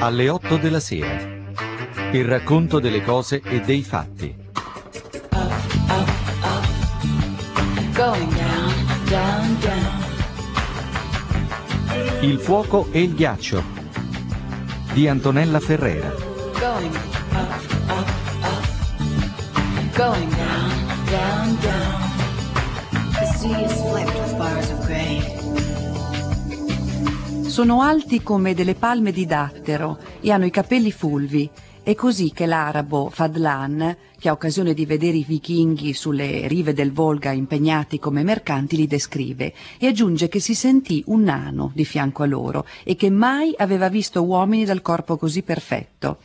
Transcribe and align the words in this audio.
Alle 0.00 0.28
8 0.30 0.56
della 0.56 0.80
sera. 0.80 1.36
Il 2.12 2.24
racconto 2.24 2.78
delle 2.80 3.02
cose 3.02 3.42
e 3.44 3.60
dei 3.60 3.82
fatti. 3.82 4.34
Il 12.20 12.38
fuoco 12.38 12.88
e 12.90 13.02
il 13.02 13.14
ghiaccio. 13.14 13.62
Di 14.94 15.08
Antonella 15.08 15.60
Ferrera. 15.60 16.08
Going 16.58 16.94
up, 17.32 17.62
up, 17.88 18.06
up. 18.40 18.66
Going 19.94 20.34
down, 20.34 21.06
down, 21.10 21.58
down. 21.60 21.67
Sono 27.46 27.82
alti 27.82 28.20
come 28.20 28.52
delle 28.52 28.74
palme 28.74 29.12
di 29.12 29.26
dattero 29.26 29.98
e 30.20 30.32
hanno 30.32 30.44
i 30.44 30.50
capelli 30.50 30.90
fulvi. 30.90 31.48
È 31.84 31.94
così 31.94 32.32
che 32.32 32.46
l'arabo 32.46 33.10
Fadlan, 33.10 33.96
che 34.18 34.28
ha 34.28 34.32
occasione 34.32 34.74
di 34.74 34.84
vedere 34.84 35.18
i 35.18 35.24
vichinghi 35.24 35.92
sulle 35.92 36.48
rive 36.48 36.72
del 36.72 36.92
Volga 36.92 37.30
impegnati 37.30 37.98
come 37.98 38.24
mercanti, 38.24 38.76
li 38.76 38.86
descrive 38.88 39.54
e 39.78 39.86
aggiunge 39.86 40.28
che 40.28 40.40
si 40.40 40.54
sentì 40.54 41.02
un 41.06 41.22
nano 41.22 41.70
di 41.74 41.84
fianco 41.84 42.24
a 42.24 42.26
loro 42.26 42.66
e 42.82 42.96
che 42.96 43.10
mai 43.10 43.54
aveva 43.56 43.88
visto 43.88 44.24
uomini 44.24 44.64
dal 44.64 44.82
corpo 44.82 45.16
così 45.16 45.42
perfetto. 45.42 46.18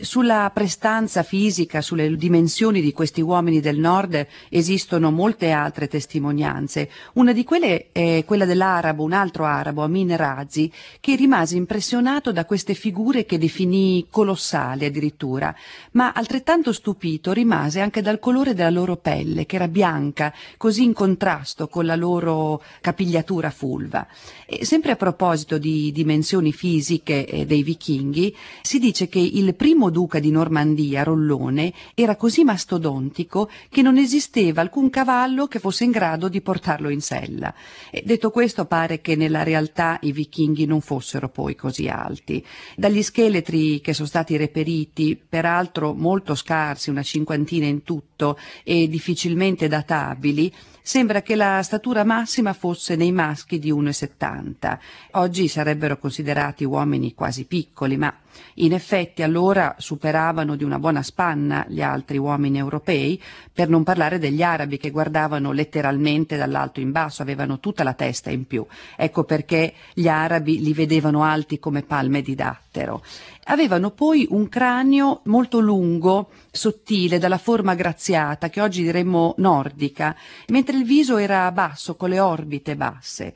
Sulla 0.00 0.50
prestanza 0.52 1.22
fisica, 1.22 1.80
sulle 1.80 2.16
dimensioni 2.16 2.80
di 2.80 2.92
questi 2.92 3.20
uomini 3.20 3.60
del 3.60 3.78
nord 3.78 4.26
esistono 4.48 5.10
molte 5.10 5.50
altre 5.50 5.86
testimonianze. 5.86 6.90
Una 7.14 7.32
di 7.32 7.44
quelle 7.44 7.92
è 7.92 8.24
quella 8.26 8.46
dell'arabo, 8.46 9.04
un 9.04 9.12
altro 9.12 9.44
arabo, 9.44 9.82
Amin 9.82 10.16
Razi, 10.16 10.72
che 10.98 11.14
rimase 11.14 11.56
impressionato 11.56 12.32
da 12.32 12.46
queste 12.46 12.74
figure 12.74 13.26
che 13.26 13.38
definì 13.38 14.06
colossali 14.10 14.86
addirittura, 14.86 15.54
ma 15.92 16.12
altrettanto 16.12 16.72
stupito 16.72 17.32
rimase 17.34 17.80
anche 17.80 18.00
dal 18.00 18.18
colore 18.18 18.54
della 18.54 18.70
loro 18.70 18.96
pelle, 18.96 19.44
che 19.44 19.56
era 19.56 19.68
bianca, 19.68 20.32
così 20.56 20.84
in 20.84 20.94
contrasto 20.94 21.68
con 21.68 21.84
la 21.84 21.96
loro 21.96 22.62
capigliatura 22.80 23.50
fulva. 23.50 24.06
E 24.46 24.64
sempre 24.64 24.92
a 24.92 24.96
proposito 24.96 25.58
di 25.58 25.92
dimensioni 25.92 26.52
fisiche 26.52 27.26
eh, 27.26 27.44
dei 27.44 27.62
vichinghi, 27.62 28.34
si 28.62 28.78
dice 28.78 29.08
che 29.08 29.18
il 29.18 29.54
primo 29.54 29.90
duca 29.90 30.18
di 30.20 30.30
Normandia, 30.30 31.02
Rollone, 31.02 31.72
era 31.94 32.16
così 32.16 32.44
mastodontico 32.44 33.50
che 33.68 33.82
non 33.82 33.98
esisteva 33.98 34.62
alcun 34.62 34.88
cavallo 34.88 35.46
che 35.46 35.58
fosse 35.58 35.84
in 35.84 35.90
grado 35.90 36.28
di 36.28 36.40
portarlo 36.40 36.88
in 36.88 37.00
sella. 37.00 37.52
E 37.90 38.02
detto 38.06 38.30
questo, 38.30 38.64
pare 38.64 39.00
che 39.00 39.16
nella 39.16 39.42
realtà 39.42 39.98
i 40.02 40.12
vichinghi 40.12 40.64
non 40.64 40.80
fossero 40.80 41.28
poi 41.28 41.54
così 41.54 41.88
alti. 41.88 42.44
Dagli 42.76 43.02
scheletri 43.02 43.80
che 43.80 43.92
sono 43.92 44.08
stati 44.08 44.36
reperiti, 44.36 45.20
peraltro 45.28 45.92
molto 45.94 46.34
scarsi, 46.34 46.90
una 46.90 47.02
cinquantina 47.02 47.22
in 47.66 47.82
tutto, 47.82 48.38
e 48.62 48.88
difficilmente 48.88 49.68
databili, 49.68 50.52
sembra 50.82 51.22
che 51.22 51.34
la 51.34 51.62
statura 51.62 52.04
massima 52.04 52.52
fosse 52.52 52.96
nei 52.96 53.12
maschi 53.12 53.58
di 53.58 53.72
1,70. 53.72 54.78
Oggi 55.12 55.48
sarebbero 55.48 55.98
considerati 55.98 56.64
uomini 56.64 57.14
quasi 57.14 57.44
piccoli, 57.44 57.96
ma 57.96 58.14
in 58.54 58.72
effetti 58.72 59.22
allora 59.22 59.74
superavano 59.78 60.56
di 60.56 60.64
una 60.64 60.78
buona 60.78 61.02
spanna 61.02 61.64
gli 61.68 61.82
altri 61.82 62.18
uomini 62.18 62.58
europei, 62.58 63.20
per 63.52 63.68
non 63.68 63.82
parlare 63.82 64.18
degli 64.18 64.42
arabi 64.42 64.78
che 64.78 64.90
guardavano 64.90 65.52
letteralmente 65.52 66.36
dall'alto 66.36 66.80
in 66.80 66.92
basso, 66.92 67.22
avevano 67.22 67.60
tutta 67.60 67.82
la 67.82 67.94
testa 67.94 68.30
in 68.30 68.46
più. 68.46 68.64
Ecco 68.96 69.24
perché 69.24 69.74
gli 69.92 70.08
arabi 70.08 70.60
li 70.60 70.72
vedevano 70.72 71.22
alti 71.22 71.58
come 71.58 71.82
palme 71.82 72.22
di 72.22 72.34
dattero. 72.34 73.02
Avevano 73.44 73.90
poi 73.90 74.26
un 74.30 74.48
cranio 74.48 75.20
molto 75.24 75.60
lungo, 75.60 76.30
sottile, 76.50 77.18
dalla 77.18 77.38
forma 77.38 77.74
graziata, 77.74 78.48
che 78.48 78.60
oggi 78.60 78.82
diremmo 78.82 79.34
nordica, 79.38 80.16
mentre 80.48 80.76
il 80.76 80.84
viso 80.84 81.18
era 81.18 81.50
basso, 81.52 81.96
con 81.96 82.08
le 82.08 82.20
orbite 82.20 82.74
basse. 82.74 83.34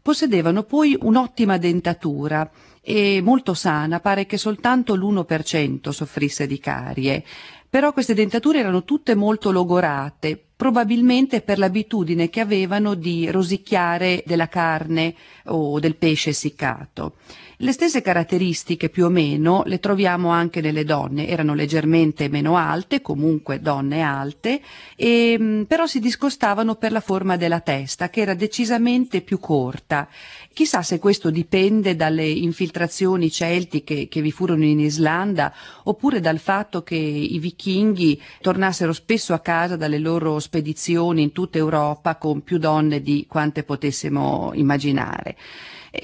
Possedevano 0.00 0.62
poi 0.62 0.96
un'ottima 0.98 1.58
dentatura 1.58 2.50
e 2.80 3.20
molto 3.22 3.54
sana, 3.54 4.00
pare 4.00 4.26
che 4.26 4.36
soltanto 4.36 4.94
l'1% 4.94 5.90
soffrisse 5.90 6.46
di 6.46 6.58
carie. 6.58 7.24
Però 7.68 7.92
queste 7.92 8.14
dentature 8.14 8.58
erano 8.58 8.84
tutte 8.84 9.14
molto 9.14 9.50
logorate, 9.50 10.49
probabilmente 10.60 11.40
per 11.40 11.56
l'abitudine 11.56 12.28
che 12.28 12.40
avevano 12.40 12.92
di 12.92 13.30
rosicchiare 13.30 14.22
della 14.26 14.48
carne 14.48 15.14
o 15.44 15.80
del 15.80 15.96
pesce 15.96 16.28
essiccato. 16.28 17.14
Le 17.62 17.72
stesse 17.72 18.00
caratteristiche 18.00 18.88
più 18.88 19.04
o 19.04 19.10
meno 19.10 19.62
le 19.66 19.80
troviamo 19.80 20.30
anche 20.30 20.62
nelle 20.62 20.82
donne, 20.82 21.28
erano 21.28 21.52
leggermente 21.52 22.30
meno 22.30 22.56
alte, 22.56 23.02
comunque 23.02 23.60
donne 23.60 24.00
alte, 24.00 24.62
e, 24.96 25.66
però 25.68 25.86
si 25.86 26.00
discostavano 26.00 26.76
per 26.76 26.90
la 26.90 27.00
forma 27.00 27.36
della 27.36 27.60
testa, 27.60 28.08
che 28.08 28.22
era 28.22 28.32
decisamente 28.32 29.20
più 29.20 29.38
corta. 29.38 30.08
Chissà 30.54 30.80
se 30.80 30.98
questo 30.98 31.28
dipende 31.28 31.96
dalle 31.96 32.26
infiltrazioni 32.26 33.30
celtiche 33.30 34.08
che 34.08 34.22
vi 34.22 34.32
furono 34.32 34.64
in 34.64 34.80
Islanda, 34.80 35.52
oppure 35.84 36.20
dal 36.20 36.38
fatto 36.38 36.82
che 36.82 36.96
i 36.96 37.38
vichinghi 37.38 38.20
tornassero 38.40 38.94
spesso 38.94 39.34
a 39.34 39.40
casa 39.40 39.76
dalle 39.76 39.98
loro 39.98 40.38
spedizioni 40.50 41.22
in 41.22 41.30
tutta 41.30 41.58
Europa 41.58 42.16
con 42.16 42.42
più 42.42 42.58
donne 42.58 43.00
di 43.00 43.24
quante 43.28 43.62
potessimo 43.62 44.50
immaginare. 44.54 45.36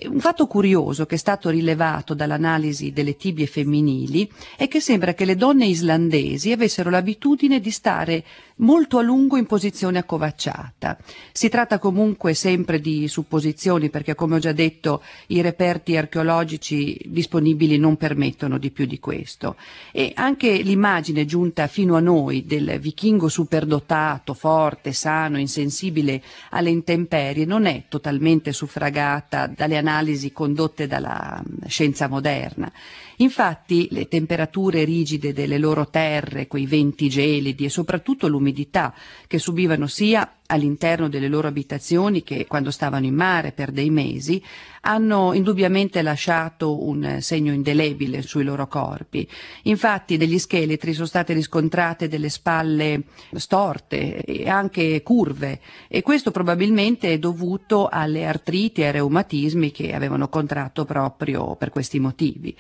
Un 0.09 0.21
fatto 0.21 0.47
curioso 0.47 1.05
che 1.05 1.17
è 1.17 1.19
stato 1.19 1.49
rilevato 1.51 2.15
dall'analisi 2.15 2.93
delle 2.93 3.17
tibie 3.17 3.47
femminili 3.47 4.29
è 4.57 4.69
che 4.69 4.81
sembra 4.81 5.15
che 5.15 5.25
le 5.25 5.35
donne 5.37 5.67
islandesi 5.67 6.53
avessero 6.53 6.91
l'abitudine 6.91 7.61
di 7.61 7.71
stare 7.71 8.25
molto 8.57 8.99
a 8.99 9.03
lungo 9.03 9.37
in 9.37 9.47
posizione 9.47 9.99
accovacciata. 9.99 10.97
Si 11.33 11.49
tratta 11.49 11.79
comunque 11.79 12.35
sempre 12.35 12.81
di 12.81 13.09
supposizioni 13.09 13.91
perché, 13.91 14.15
come 14.15 14.37
ho 14.37 14.39
già 14.39 14.53
detto, 14.53 15.03
i 15.29 15.41
reperti 15.41 15.97
archeologici 15.97 16.99
disponibili 17.05 17.77
non 17.79 17.97
permettono 17.97 18.59
di 18.59 18.71
più 18.71 18.87
di 18.87 18.99
questo. 18.99 19.57
E 19.93 20.13
anche 20.15 20.57
l'immagine 20.63 21.25
giunta 21.25 21.67
fino 21.67 21.97
a 21.97 22.01
noi 22.01 22.45
del 22.45 22.79
vichingo 22.81 23.29
superdotato, 23.29 24.35
forte, 24.35 24.93
sano, 24.93 25.39
insensibile 25.39 26.23
alle 26.51 26.71
intemperie 26.71 27.45
non 27.45 27.67
è 27.67 27.85
totalmente 27.89 28.53
suffragata 28.53 29.47
dalle 29.47 29.77
analisi 29.77 30.33
condotte 30.33 30.87
dalla 30.87 31.43
scienza 31.67 32.09
moderna. 32.09 32.71
Infatti 33.19 33.89
le 33.91 34.09
temperature 34.09 34.85
rigide 34.85 35.33
delle 35.33 35.59
loro 35.59 35.89
terre, 35.89 36.47
quei 36.47 36.67
venti 36.67 37.09
gelidi 37.09 37.65
e 37.65 37.71
soprattutto 37.71 38.29
l'umidità 38.29 38.95
che 39.27 39.39
subivano 39.39 39.87
sia 39.87 40.37
all'interno 40.47 41.09
delle 41.09 41.29
loro 41.29 41.49
abitazioni 41.49 42.23
che 42.23 42.47
quando 42.47 42.71
stavano 42.71 43.07
in 43.07 43.15
mare 43.15 43.53
per 43.53 43.73
dei 43.73 43.91
mesi, 43.91 44.43
hanno 44.83 45.33
indubbiamente 45.33 46.01
lasciato 46.03 46.87
un 46.87 47.19
segno 47.21 47.53
indelebile 47.53 48.23
sui 48.23 48.45
loro 48.45 48.69
corpi. 48.69 49.29
Infatti 49.65 50.17
degli 50.17 50.39
scheletri 50.39 50.93
sono 50.93 51.07
state 51.07 51.33
riscontrate 51.33 52.09
delle 52.09 52.29
spalle 52.29 53.03
storte 53.35 54.23
e 54.23 54.49
anche 54.49 55.03
curve 55.03 55.61
e 55.89 56.03
questo 56.03 56.31
probabilmente 56.31 57.13
è 57.13 57.19
dovuto 57.19 57.89
alle 57.91 58.27
artriti 58.27 58.83
e 58.83 58.87
ai 58.87 58.93
reumatismi 58.93 59.73
che 59.73 59.93
avevano 59.93 60.29
contratto 60.29 60.85
proprio 60.85 61.57
per 61.57 61.71
questi 61.71 61.99
motivi. 61.99 62.57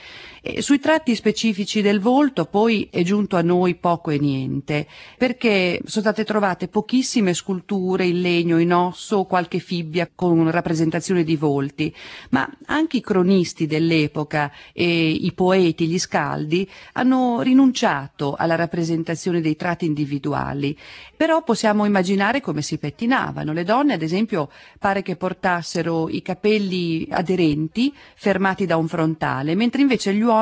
E 0.48 0.62
sui 0.62 0.78
tratti 0.78 1.16
specifici 1.16 1.82
del 1.82 1.98
volto 1.98 2.44
poi 2.44 2.86
è 2.88 3.02
giunto 3.02 3.36
a 3.36 3.42
noi 3.42 3.74
poco 3.74 4.12
e 4.12 4.18
niente 4.18 4.86
perché 5.18 5.80
sono 5.84 6.04
state 6.04 6.22
trovate 6.22 6.68
pochissime 6.68 7.34
sculture 7.34 8.06
in 8.06 8.20
legno, 8.20 8.60
in 8.60 8.72
osso 8.72 9.16
o 9.16 9.26
qualche 9.26 9.58
fibbia 9.58 10.08
con 10.14 10.48
rappresentazione 10.48 11.24
di 11.24 11.34
volti 11.34 11.92
ma 12.30 12.48
anche 12.66 12.98
i 12.98 13.00
cronisti 13.00 13.66
dell'epoca 13.66 14.52
e 14.72 15.10
i 15.10 15.32
poeti, 15.32 15.88
gli 15.88 15.98
scaldi, 15.98 16.68
hanno 16.92 17.40
rinunciato 17.40 18.36
alla 18.38 18.54
rappresentazione 18.54 19.40
dei 19.40 19.56
tratti 19.56 19.86
individuali. 19.86 20.78
Però 21.16 21.42
possiamo 21.42 21.84
immaginare 21.86 22.40
come 22.40 22.62
si 22.62 22.78
pettinavano. 22.78 23.52
Le 23.52 23.64
donne, 23.64 23.94
ad 23.94 24.02
esempio, 24.02 24.50
pare 24.78 25.02
che 25.02 25.16
portassero 25.16 26.08
i 26.08 26.22
capelli 26.22 27.08
aderenti, 27.10 27.92
fermati 28.14 28.64
da 28.64 28.76
un 28.76 28.86
frontale, 28.86 29.54
mentre 29.54 29.80
invece 29.80 30.14
gli 30.14 30.20
uomini, 30.20 30.34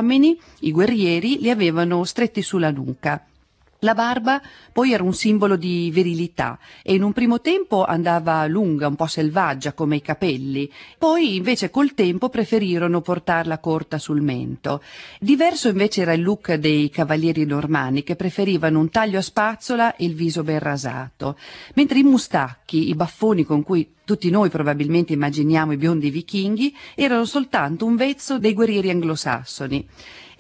i 0.61 0.73
guerrieri, 0.73 1.39
li 1.41 1.51
avevano 1.51 2.05
stretti 2.05 2.43
sulla 2.43 2.71
nuca. 2.71 3.25
La 3.85 3.93
barba 3.93 4.41
poi 4.73 4.95
era 4.95 5.03
un 5.03 5.13
simbolo 5.13 5.57
di 5.57 5.91
virilità 5.93 6.59
e 6.83 6.95
in 6.95 7.03
un 7.03 7.13
primo 7.13 7.43
tempo 7.43 7.85
andava 7.85 8.47
lunga, 8.47 8.89
un 8.89 8.97
po' 8.97 9.07
selvaggia 9.07 9.75
come 9.75 9.97
i 9.97 10.01
capelli, 10.01 10.71
poi 10.97 11.37
invece 11.37 11.69
col 11.69 11.93
tempo 11.93 12.31
preferirono 12.31 13.03
portarla 13.03 13.59
corta 13.59 13.99
sul 13.99 14.23
mento. 14.23 14.83
Diverso 15.21 15.69
invece 15.69 16.01
era 16.01 16.15
il 16.15 16.23
look 16.23 16.55
dei 16.55 16.89
cavalieri 16.89 17.45
normanni 17.45 18.03
che 18.03 18.17
preferivano 18.17 18.79
un 18.79 18.89
taglio 18.89 19.19
a 19.19 19.23
spazzola 19.23 19.97
e 19.97 20.07
il 20.07 20.15
viso 20.15 20.43
ben 20.43 20.61
rasato, 20.61 21.37
mentre 21.75 21.99
i 21.99 22.05
mustacchi, 22.05 22.89
i 22.89 22.95
baffoni 22.95 23.45
con 23.45 23.63
cui 23.63 23.97
tutti 24.03 24.31
noi 24.31 24.49
probabilmente 24.49 25.13
immaginiamo 25.13 25.73
i 25.73 25.77
biondi 25.77 26.09
vichinghi, 26.09 26.75
erano 26.95 27.27
soltanto 27.27 27.85
un 27.85 27.97
vezzo 27.97 28.39
dei 28.39 28.55
guerrieri 28.55 28.89
anglosassoni. 28.89 29.87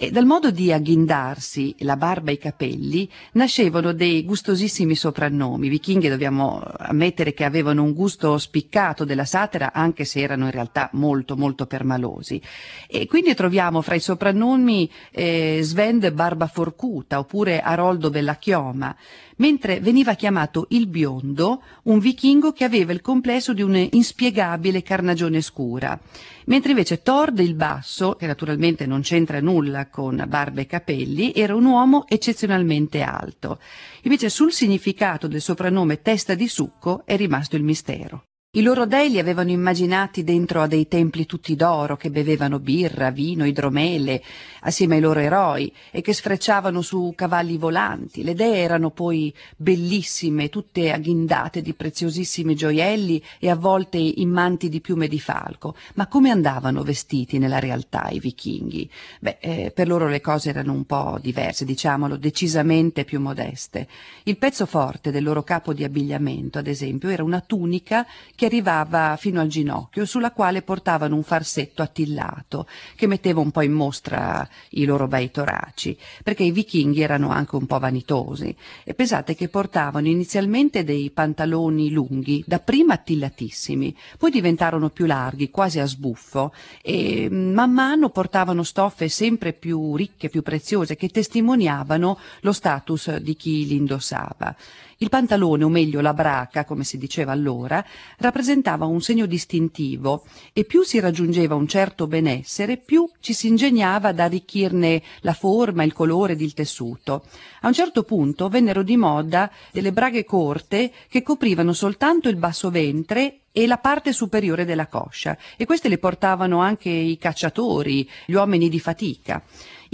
E 0.05 0.11
dal 0.11 0.27
modo 0.27 0.51
di 0.51 0.71
agghindarsi 0.71 1.77
la 1.79 1.97
barba 1.97 2.31
e 2.31 2.35
i 2.35 2.39
capelli 2.39 3.09
nascevano 3.33 3.95
dei 3.95 4.23
gustosissimi 4.23 4.95
soprannomi. 4.95 5.67
I 5.67 5.71
vichinghi 5.71 6.11
dobbiamo 6.11 6.63
ammettere 6.77 7.33
che 7.33 7.43
avevano 7.43 7.83
un 7.83 7.95
gusto 7.95 8.37
spiccato 8.37 9.07
della 9.07 9.25
satira, 9.25 9.73
anche 9.73 10.05
se 10.05 10.21
erano 10.21 10.45
in 10.45 10.51
realtà 10.51 10.91
molto 10.93 11.37
molto 11.37 11.65
permalosi. 11.65 12.39
E 12.87 13.07
quindi 13.07 13.35
troviamo 13.35 13.81
fra 13.81 13.95
i 13.95 14.01
soprannomi 14.01 14.91
eh, 15.11 15.61
Svend 15.63 16.13
Barba 16.13 16.49
Forcuta 16.49 17.19
oppure 17.19 17.63
Aroldo 17.63 18.11
Bellachioma, 18.11 18.95
mentre 19.37 19.81
veniva 19.81 20.13
chiamato 20.13 20.67
il 20.69 20.87
biondo 20.87 21.63
un 21.85 21.99
vichingo 21.99 22.53
che 22.53 22.65
aveva 22.65 22.93
il 22.93 23.01
complesso 23.01 23.55
di 23.55 23.63
un'inspiegabile 23.63 24.83
carnagione 24.83 25.41
scura, 25.41 25.99
mentre 26.47 26.71
invece 26.71 27.03
Tord 27.03 27.39
il 27.39 27.55
Basso, 27.55 28.15
che 28.15 28.27
naturalmente 28.27 28.87
non 28.87 29.03
c'entra 29.03 29.41
nulla 29.41 29.89
con 29.89 30.25
barba 30.29 30.61
e 30.61 30.67
capelli, 30.67 31.33
era 31.35 31.55
un 31.55 31.65
uomo 31.65 32.07
eccezionalmente 32.09 33.03
alto. 33.03 33.59
Invece 34.03 34.29
sul 34.29 34.53
significato 34.53 35.27
del 35.27 35.41
soprannome 35.41 36.03
testa 36.03 36.35
di 36.35 36.49
succo 36.49 37.03
è 37.05 37.17
rimasto 37.17 37.57
il 37.57 37.63
mistero. 37.63 38.25
I 38.57 38.63
loro 38.63 38.87
dei 38.87 39.11
li 39.11 39.19
avevano 39.19 39.51
immaginati 39.51 40.23
dentro 40.23 40.63
a 40.63 40.69
dei 40.69 40.87
templi 40.87 41.27
tutti 41.27 41.57
d'oro 41.57 41.97
che 41.97 42.09
bevevano 42.09 42.61
birra, 42.61 43.11
vino, 43.11 43.45
idromele 43.45 44.23
assieme 44.61 44.95
ai 44.95 45.01
loro 45.01 45.19
eroi 45.19 45.73
e 45.91 46.01
che 46.03 46.13
sfrecciavano 46.13 46.81
su 46.81 47.15
cavalli 47.17 47.57
volanti. 47.57 48.23
Le 48.23 48.35
dee 48.35 48.59
erano 48.59 48.91
poi 48.91 49.35
bellissime, 49.57 50.51
tutte 50.51 50.93
agghindate 50.93 51.63
di 51.63 51.75
preziosissimi 51.75 52.55
gioielli 52.55 53.21
e 53.41 53.51
avvolte 53.51 53.99
in 53.99 54.29
manti 54.29 54.69
di 54.69 54.81
piume 54.81 55.09
di 55.09 55.19
falco. 55.19 55.75
Ma 55.95 56.07
come 56.07 56.31
andavano 56.31 56.85
vestiti 56.85 57.39
nella 57.39 57.59
realtà 57.59 58.09
i 58.11 58.21
vichinghi? 58.21 58.89
Beh, 59.19 59.39
eh, 59.41 59.73
per 59.75 59.89
loro 59.89 60.07
le 60.07 60.21
cose 60.21 60.51
erano 60.51 60.73
un 60.73 60.85
po' 60.85 61.19
diverse, 61.21 61.65
diciamolo, 61.65 62.17
decisamente 62.17 63.05
più 63.05 63.19
modeste. 63.19 63.89
Il 64.23 64.39
pezzo 64.39 64.65
forte 64.65 65.11
del 65.11 65.25
loro 65.25 65.43
capo 65.43 65.73
di 65.73 65.83
abbigliamento, 65.83 66.61
ad 66.61 66.69
esempio, 66.69 67.09
era 67.09 67.25
una 67.25 67.41
tunica 67.41 68.07
che 68.37 68.44
che 68.45 68.51
arrivava 68.51 69.17
fino 69.17 69.41
al 69.41 69.49
ginocchio, 69.49 70.05
sulla 70.05 70.33
quale 70.33 70.61
portavano 70.61 71.17
un 71.17 71.23
farsetto 71.23 71.81
attillato, 71.81 72.67
che 72.95 73.07
metteva 73.07 73.41
un 73.41 73.51
po' 73.51 73.63
in 73.63 73.73
mostra 73.73 74.47
i 74.71 74.85
loro 74.85 75.09
bei 75.09 75.31
toraci, 75.31 75.97
perché 76.23 76.43
i 76.43 76.51
vichinghi 76.51 77.01
erano 77.01 77.31
anche 77.31 77.57
un 77.57 77.65
po' 77.65 77.79
vanitosi. 77.79 78.55
E 78.85 78.93
pensate 78.93 79.35
che 79.35 79.49
portavano 79.49 80.09
inizialmente 80.09 80.85
dei 80.85 81.11
pantaloni 81.11 81.91
lunghi, 81.91 82.45
dapprima 82.47 82.95
attillatissimi, 82.95 83.97
poi 84.19 84.31
diventarono 84.31 84.91
più 84.91 85.07
larghi, 85.07 85.51
quasi 85.51 85.79
a 85.79 85.87
sbuffo, 85.87 86.53
e 86.83 87.29
man 87.31 87.73
mano 87.73 88.11
portavano 88.11 88.63
stoffe 88.63 89.09
sempre 89.09 89.55
più 89.55 89.97
ricche, 89.97 90.29
più 90.29 90.43
preziose, 90.43 90.97
che 90.97 91.09
testimoniavano 91.09 92.19
lo 92.41 92.53
status 92.53 93.17
di 93.17 93.37
chi 93.37 93.67
li 93.67 93.77
indossava. 93.77 94.55
Il 95.05 95.11
pantalone, 95.11 95.65
o 95.65 95.69
meglio 95.69 96.01
la 96.01 96.15
braca, 96.15 96.65
come 96.65 96.83
si 96.83 96.97
diceva 96.97 97.31
allora, 97.31 97.85
rappresentava 98.17 98.87
un 98.87 99.03
segno 99.03 99.27
distintivo 99.27 100.25
e 100.55 100.65
più 100.65 100.83
si 100.83 100.99
raggiungeva 100.99 101.55
un 101.55 101.69
certo 101.69 102.07
benessere, 102.07 102.79
più 102.79 103.07
ci 103.21 103.35
si 103.35 103.49
ingegnava 103.49 104.09
ad 104.09 104.19
arricchirne 104.19 105.03
la 105.21 105.35
forma, 105.35 105.83
il 105.83 105.93
colore 105.93 106.33
ed 106.33 106.41
il 106.41 106.55
tessuto. 106.55 107.27
A 107.61 107.67
un 107.67 107.75
certo 107.75 108.03
punto 108.05 108.49
vennero 108.49 108.83
di 108.83 108.97
moda 108.97 109.51
delle 109.73 109.93
braghe 109.93 110.25
corte 110.25 110.91
che 111.11 111.23
coprivano 111.23 111.75
soltanto 111.75 112.31
il 112.31 112.37
basso 112.37 112.71
ventre 112.71 113.41
e 113.53 113.67
la 113.67 113.77
parte 113.77 114.13
superiore 114.15 114.65
della 114.65 114.87
coscia 114.89 115.37
e 115.59 115.67
queste 115.67 115.89
le 115.89 115.99
portavano 115.99 116.61
anche 116.61 116.89
i 116.89 117.19
cacciatori, 117.19 118.09
gli 118.25 118.33
uomini 118.33 118.71
di 118.71 118.81
fatica. 118.81 119.43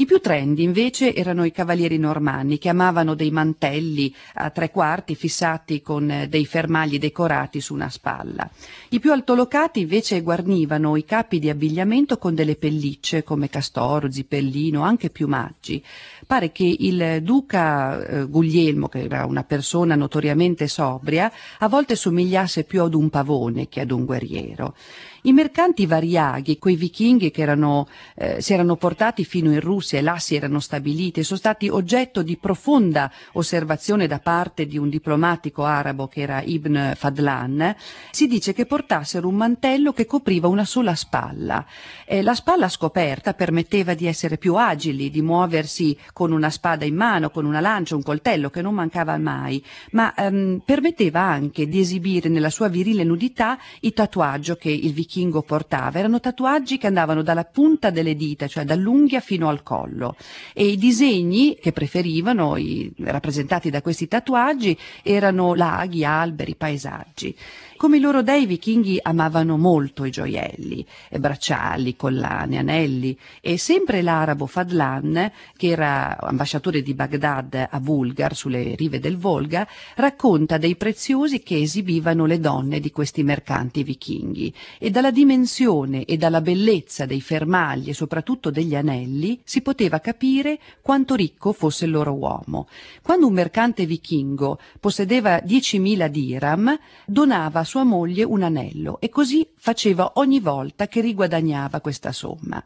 I 0.00 0.06
più 0.06 0.19
trendy 0.19 0.62
invece 0.62 1.14
erano 1.14 1.44
i 1.44 1.52
cavalieri 1.52 1.99
normanni 1.99 2.56
che 2.56 2.70
amavano 2.70 3.14
dei 3.14 3.31
mantelli 3.31 4.14
a 4.37 4.49
tre 4.49 4.70
quarti 4.70 5.14
fissati 5.14 5.82
con 5.82 6.11
eh, 6.11 6.26
dei 6.26 6.47
fermagli 6.47 6.99
decorati 6.99 7.61
su 7.61 7.75
una 7.75 7.91
spalla. 7.91 8.49
I 8.88 8.99
più 8.99 9.12
altolocati 9.12 9.81
invece 9.81 10.23
guarnivano 10.23 10.97
i 10.97 11.05
capi 11.05 11.38
di 11.38 11.50
abbigliamento 11.50 12.17
con 12.17 12.35
delle 12.35 12.56
pellicce 12.56 13.23
come 13.23 13.50
castoro, 13.50 14.11
zipellino, 14.11 14.81
anche 14.81 15.11
piumaggi. 15.11 15.85
Pare 16.26 16.50
che 16.50 16.75
il 16.79 17.20
duca 17.20 18.03
eh, 18.03 18.25
Guglielmo, 18.25 18.88
che 18.88 19.03
era 19.03 19.26
una 19.26 19.44
persona 19.44 19.96
notoriamente 19.96 20.67
sobria, 20.67 21.31
a 21.58 21.69
volte 21.69 21.94
somigliasse 21.94 22.64
più 22.64 22.81
ad 22.81 22.94
un 22.94 23.11
pavone 23.11 23.69
che 23.69 23.82
ad 23.82 23.91
un 23.91 24.06
guerriero. 24.06 24.75
I 25.22 25.34
mercanti 25.34 25.84
variaghi, 25.84 26.56
quei 26.56 26.76
vichinghi 26.76 27.31
che 27.31 27.43
erano, 27.43 27.88
eh, 28.14 28.40
si 28.40 28.55
erano 28.55 28.76
portati 28.76 29.22
fino 29.26 29.52
in 29.52 29.61
Russia 29.61 29.99
e 29.99 30.02
là 30.02 30.17
si 30.17 30.34
erano 30.34 30.61
stabiliti, 30.61 31.22
sono 31.22 31.38
stati 31.38 31.69
oggetto 31.69 32.22
di 32.22 32.38
profonda 32.38 33.12
osservazione 33.32 34.06
da 34.06 34.19
parte 34.19 34.64
di 34.64 34.78
un 34.78 34.88
diplomatico 34.88 35.64
arabo 35.64 36.08
che 36.08 36.22
era 36.22 36.40
Ibn 36.40 36.94
Fadlan, 36.96 37.76
si 38.11 38.28
dice 38.28 38.55
che 38.55 38.64
portassero 38.64 39.28
un 39.28 39.34
mantello 39.34 39.93
che 39.93 40.06
copriva 40.06 40.49
una 40.49 40.64
sola 40.64 40.94
spalla. 40.94 41.67
Eh, 42.06 42.22
la 42.22 42.34
spalla 42.34 42.70
scoperta 42.70 43.34
permetteva 43.34 43.93
di 43.93 44.06
essere 44.06 44.38
più 44.38 44.55
agili, 44.55 45.11
di 45.11 45.20
muoversi 45.20 45.99
con 46.14 46.32
una 46.32 46.49
spada 46.49 46.87
in 46.87 46.96
mano, 46.96 47.28
con 47.28 47.44
una 47.44 47.61
lancia, 47.61 47.94
un 47.94 48.02
coltello 48.02 48.49
che 48.49 48.62
non 48.62 48.72
mancava 48.72 49.19
mai, 49.19 49.62
ma 49.90 50.14
ehm, 50.14 50.62
permetteva 50.64 51.20
anche 51.20 51.69
di 51.69 51.78
esibire 51.78 52.31
nella 52.31 52.49
sua 52.49 52.69
virile 52.69 53.05
nudità 53.05 53.58
il 53.81 53.93
tatuaggio 53.93 54.56
che 54.56 54.70
il 54.70 54.94
vichingo 54.94 55.08
vichingo 55.10 55.42
portava 55.42 55.98
erano 55.98 56.20
tatuaggi 56.20 56.78
che 56.78 56.86
andavano 56.86 57.22
dalla 57.22 57.44
punta 57.44 57.90
delle 57.90 58.14
dita, 58.14 58.46
cioè 58.46 58.62
dall'unghia 58.62 59.18
fino 59.18 59.48
al 59.48 59.64
collo 59.64 60.14
e 60.54 60.66
i 60.66 60.76
disegni 60.76 61.58
che 61.60 61.72
preferivano, 61.72 62.56
i, 62.56 62.92
rappresentati 62.98 63.70
da 63.70 63.82
questi 63.82 64.06
tatuaggi, 64.06 64.78
erano 65.02 65.54
laghi, 65.54 66.04
alberi, 66.04 66.54
paesaggi. 66.54 67.36
Come 67.81 67.97
i 67.97 68.00
loro 68.00 68.21
dei, 68.21 68.43
i 68.43 68.47
vichinghi 68.47 68.99
amavano 69.00 69.56
molto 69.56 70.05
i 70.05 70.11
gioielli, 70.11 70.85
bracciali, 71.19 71.97
collane, 71.97 72.59
anelli 72.59 73.19
e 73.41 73.56
sempre 73.56 74.03
l'arabo 74.03 74.44
Fadlan, 74.44 75.32
che 75.56 75.69
era 75.69 76.19
ambasciatore 76.21 76.82
di 76.82 76.93
Baghdad 76.93 77.69
a 77.71 77.81
Bulgar, 77.81 78.37
sulle 78.37 78.75
rive 78.75 78.99
del 78.99 79.17
Volga, 79.17 79.67
racconta 79.94 80.59
dei 80.59 80.77
preziosi 80.77 81.43
che 81.43 81.59
esibivano 81.59 82.27
le 82.27 82.38
donne 82.38 82.81
di 82.81 82.91
questi 82.91 83.23
mercanti 83.23 83.82
vichinghi 83.82 84.53
e 84.79 84.91
dalla 84.91 85.11
dimensione 85.11 86.05
e 86.05 86.19
dalla 86.19 86.43
bellezza 86.43 87.06
dei 87.06 87.22
fermagli 87.22 87.89
e 87.89 87.94
soprattutto 87.94 88.51
degli 88.51 88.75
anelli 88.75 89.41
si 89.43 89.63
poteva 89.63 90.01
capire 90.01 90.58
quanto 90.82 91.15
ricco 91.15 91.55
fosse 91.55 91.87
il 91.87 91.93
loro 91.93 92.13
uomo. 92.13 92.69
Quando 93.01 93.27
un 93.27 93.32
mercante 93.32 93.87
vichingo 93.87 94.58
possedeva 94.79 95.39
10.000 95.39 96.08
dirham, 96.08 96.79
donava 97.06 97.69
sua 97.70 97.84
moglie 97.84 98.24
un 98.24 98.43
anello 98.43 98.98
e 99.00 99.10
così 99.10 99.46
faceva 99.55 100.15
ogni 100.15 100.41
volta 100.41 100.89
che 100.89 101.00
riguadagnava 101.00 101.81
questa 101.81 102.10
somma. 102.10 102.60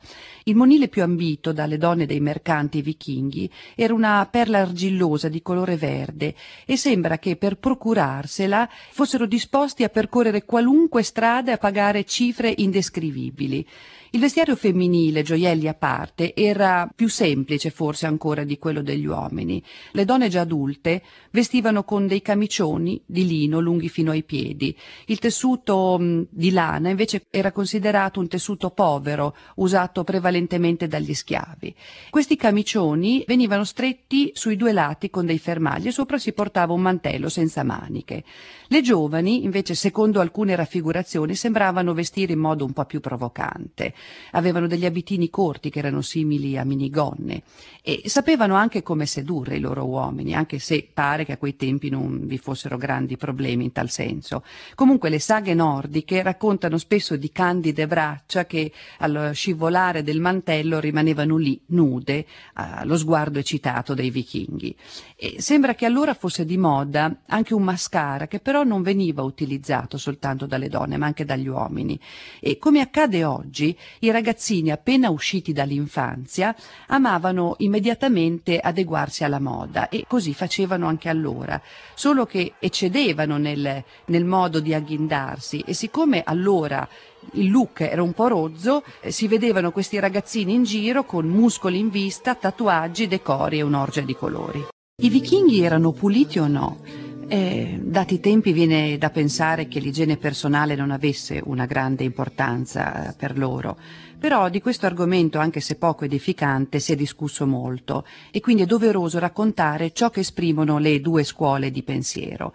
Il 0.45 0.57
monile 0.57 0.89
più 0.89 1.03
ambito 1.03 1.53
dalle 1.53 1.77
donne 1.77 2.07
dei 2.07 2.21
mercanti 2.21 2.81
vichinghi 2.81 3.51
era 3.75 3.93
una 3.93 4.27
perla 4.31 4.61
argillosa 4.61 5.29
di 5.29 5.43
colore 5.43 5.77
verde 5.77 6.35
e 6.65 6.79
sembra 6.79 7.19
che 7.19 7.37
per 7.37 7.59
procurarsela 7.59 8.67
fossero 8.93 9.27
disposti 9.27 9.85
a 9.85 9.91
percorrere 9.91 10.47
qualunque 10.47 11.03
strada 11.03 11.51
e 11.51 11.55
a 11.55 11.59
pagare 11.59 12.05
cifre 12.05 12.55
indescrivibili. 12.57 13.67
Il 14.15 14.21
vestiario 14.21 14.55
femminile, 14.55 15.25
gioielli 15.25 15.67
a 15.67 15.75
parte, 15.75 16.37
era 16.37 16.89
più 16.95 17.09
semplice 17.09 17.71
forse 17.71 18.07
ancora 18.07 18.45
di 18.45 18.59
quello 18.59 18.81
degli 18.81 19.07
uomini. 19.07 19.61
Le 19.91 20.05
donne 20.05 20.29
già 20.29 20.43
adulte 20.43 21.03
vestivano 21.33 21.83
con 21.83 22.07
dei 22.07 22.23
camicioni 22.23 23.03
di 23.05 23.27
lino 23.27 23.59
lunghi 23.59 23.89
fino 23.89 24.13
ai 24.13 24.23
piedi. 24.23 24.79
Il 25.07 25.19
tessuto 25.19 25.99
di 26.29 26.51
lana 26.51 26.89
invece 26.89 27.27
era 27.31 27.53
considerato 27.53 28.21
un 28.21 28.29
tessuto 28.29 28.71
povero, 28.71 29.37
usato 29.57 30.05
prevalentemente 30.05 30.89
dagli 30.89 31.15
schiavi. 31.15 31.75
Questi 32.11 32.37
camicioni 32.37 33.25
venivano 33.27 33.65
stretti 33.65 34.33
sui 34.35 34.57
due 34.57 34.73
lati 34.73 35.11
con 35.11 35.27
dei 35.27 35.39
fermagli 35.39 35.89
e 35.89 35.93
sopra 35.93 36.19
si 36.19 36.33
portava 36.33 36.73
un 36.73 36.81
mantello 36.81 37.29
senza 37.29 37.63
maniche. 37.63 38.25
Le 38.69 38.81
giovani, 38.81 39.45
invece, 39.45 39.75
secondo 39.75 40.21
alcune 40.21 40.57
raffigurazioni, 40.57 41.35
sembravano 41.35 41.93
vestire 41.93 42.33
in 42.33 42.39
modo 42.39 42.65
un 42.65 42.73
po' 42.73 42.85
più 42.85 43.01
provocante. 43.01 43.95
avevano 44.33 44.67
degli 44.67 44.85
abitini 44.85 45.31
corti 45.31 45.71
che 45.71 45.79
erano 45.79 46.01
simili 46.01 46.57
a 46.59 46.65
minigonne 46.65 47.43
e 47.83 48.03
sapevano 48.07 48.55
anche 48.55 48.83
come 48.83 49.07
sedurre 49.07 49.57
i 49.57 49.61
loro 49.61 49.85
uomini, 49.85 50.35
anche 50.35 50.59
se 50.59 50.89
pare 50.93 51.25
che 51.25 51.33
a 51.33 51.37
quei 51.37 51.57
tempi 51.57 51.91
non 51.91 52.27
vi 52.27 52.39
fossero 52.39 52.77
grandi 52.77 53.17
problemi 53.17 53.65
in 53.65 53.73
tal 53.73 53.91
senso. 53.91 54.43
Comunque 54.85 55.09
le 55.09 55.19
saghe 55.19 55.55
nordiche 55.55 56.23
raccontano 56.23 56.77
spesso 56.77 57.17
di 57.17 57.33
candide 57.33 57.87
braccia 57.87 58.45
che 58.45 58.71
allo 58.99 59.33
scivolare 59.33 60.03
del 60.03 60.21
mantello 60.21 60.79
rimanevano 60.79 61.39
lì 61.39 61.59
nude 61.69 62.27
allo 62.53 62.99
sguardo 62.99 63.39
eccitato 63.39 63.95
dei 63.95 64.11
vichinghi. 64.11 64.77
E 65.17 65.37
sembra 65.41 65.75
che 65.75 65.87
allora 65.87 66.13
fosse 66.13 66.45
di 66.45 66.59
moda 66.59 67.23
anche 67.29 67.55
un 67.55 67.63
mascara 67.63 68.27
che 68.27 68.41
però 68.41 68.63
non 68.63 68.83
veniva 68.83 69.23
utilizzato 69.23 69.97
soltanto 69.97 70.45
dalle 70.45 70.69
donne 70.69 70.99
ma 70.99 71.07
anche 71.07 71.25
dagli 71.25 71.49
uomini 71.49 71.99
e 72.39 72.59
come 72.59 72.81
accade 72.81 73.25
oggi 73.25 73.75
i 74.01 74.11
ragazzini 74.11 74.71
appena 74.71 75.09
usciti 75.09 75.55
dall'infanzia 75.55 76.55
amavano 76.89 77.55
immediatamente 77.61 78.59
adeguarsi 78.59 79.25
alla 79.25 79.41
moda 79.41 79.89
e 79.89 80.05
così 80.07 80.35
facevano 80.35 80.89
anche 80.89 81.09
allora 81.09 81.59
solo 81.95 82.27
che 82.27 82.53
eccedevano 82.59 83.39
nel, 83.39 83.83
nel 84.05 84.25
modo 84.27 84.61
di 84.61 84.73
agghindarsi 84.75 85.63
e 85.67 85.75
siccome 85.75 86.23
allora 86.25 86.87
il 87.33 87.51
look 87.51 87.81
era 87.81 88.03
un 88.03 88.13
po' 88.13 88.29
rozzo, 88.29 88.83
eh, 89.01 89.11
si 89.11 89.29
vedevano 89.29 89.73
questi 89.73 89.99
ragazzini 89.99 90.55
in 90.55 90.65
giro 90.65 91.05
con 91.05 91.27
muscoli 91.27 91.79
in 91.79 91.91
vista, 91.91 92.35
tatuaggi, 92.35 93.09
decori 93.09 93.59
e 93.59 93.63
un'orgia 93.63 94.03
di 94.03 94.15
colori. 94.15 94.67
I 95.03 95.09
vichinghi 95.09 95.63
erano 95.63 95.93
puliti 95.93 96.39
o 96.39 96.47
no? 96.47 96.81
Eh, 97.27 97.81
dati 97.83 98.15
i 98.15 98.21
tempi 98.21 98.53
viene 98.53 98.99
da 98.99 99.09
pensare 99.09 99.67
che 99.67 99.81
l'igiene 99.81 100.19
personale 100.19 100.75
non 100.75 100.91
avesse 100.91 101.41
una 101.43 101.65
grande 101.65 102.05
importanza 102.05 103.09
eh, 103.09 103.15
per 103.17 103.39
loro, 103.39 103.79
però 104.19 104.49
di 104.49 104.61
questo 104.61 104.87
argomento, 104.87 105.39
anche 105.39 105.61
se 105.61 105.77
poco 105.77 106.05
edificante, 106.05 106.81
si 106.81 106.93
è 106.93 106.97
discusso 106.97 107.47
molto 107.47 108.07
e 108.31 108.41
quindi 108.41 108.63
è 108.63 108.67
doveroso 108.67 109.19
raccontare 109.19 109.93
ciò 109.93 110.11
che 110.11 110.21
esprimono 110.21 110.79
le 110.79 111.01
due 111.01 111.25
scuole 111.25 111.71
di 111.71 111.83
pensiero. 111.83 112.53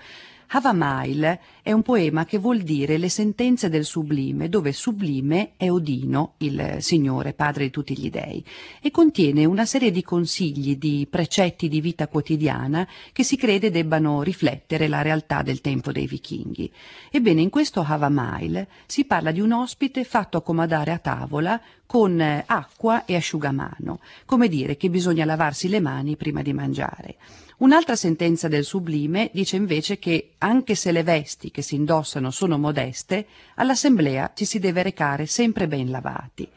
Havamail 0.51 1.39
è 1.61 1.71
un 1.71 1.83
poema 1.83 2.25
che 2.25 2.39
vuol 2.39 2.61
dire 2.61 2.97
le 2.97 3.09
sentenze 3.09 3.69
del 3.69 3.85
sublime, 3.85 4.49
dove 4.49 4.71
sublime 4.71 5.51
è 5.57 5.69
Odino, 5.69 6.33
il 6.37 6.77
Signore, 6.79 7.33
padre 7.33 7.65
di 7.65 7.69
tutti 7.69 7.95
gli 7.95 8.09
dei, 8.09 8.43
e 8.81 8.89
contiene 8.89 9.45
una 9.45 9.65
serie 9.65 9.91
di 9.91 10.01
consigli, 10.01 10.77
di 10.77 11.05
precetti 11.07 11.67
di 11.67 11.81
vita 11.81 12.07
quotidiana 12.07 12.87
che 13.13 13.23
si 13.23 13.37
crede 13.37 13.69
debbano 13.69 14.23
riflettere 14.23 14.87
la 14.87 15.03
realtà 15.03 15.43
del 15.43 15.61
tempo 15.61 15.91
dei 15.91 16.07
vichinghi. 16.07 16.71
Ebbene, 17.11 17.41
in 17.41 17.49
questo 17.49 17.85
Havamail 17.87 18.65
si 18.87 19.05
parla 19.05 19.29
di 19.29 19.41
un 19.41 19.51
ospite 19.51 20.03
fatto 20.03 20.37
accomodare 20.37 20.91
a 20.91 20.97
tavola 20.97 21.61
con 21.85 22.19
acqua 22.19 23.05
e 23.05 23.15
asciugamano, 23.15 23.99
come 24.25 24.47
dire 24.47 24.77
che 24.77 24.89
bisogna 24.89 25.25
lavarsi 25.25 25.69
le 25.69 25.79
mani 25.79 26.15
prima 26.15 26.41
di 26.41 26.53
mangiare. 26.53 27.17
Un'altra 27.59 27.97
sentenza 27.97 28.47
del 28.47 28.63
Sublime 28.63 29.31
dice 29.33 29.57
invece 29.57 29.99
che 29.99 30.31
anche 30.37 30.75
se 30.75 30.93
le 30.93 31.03
vesti 31.03 31.51
che 31.51 31.61
si 31.61 31.75
indossano 31.75 32.31
sono 32.31 32.57
modeste, 32.57 33.25
all'assemblea 33.55 34.31
ci 34.33 34.45
si 34.45 34.59
deve 34.59 34.81
recare 34.81 35.25
sempre 35.25 35.67
ben 35.67 35.89
lavati. 35.89 36.47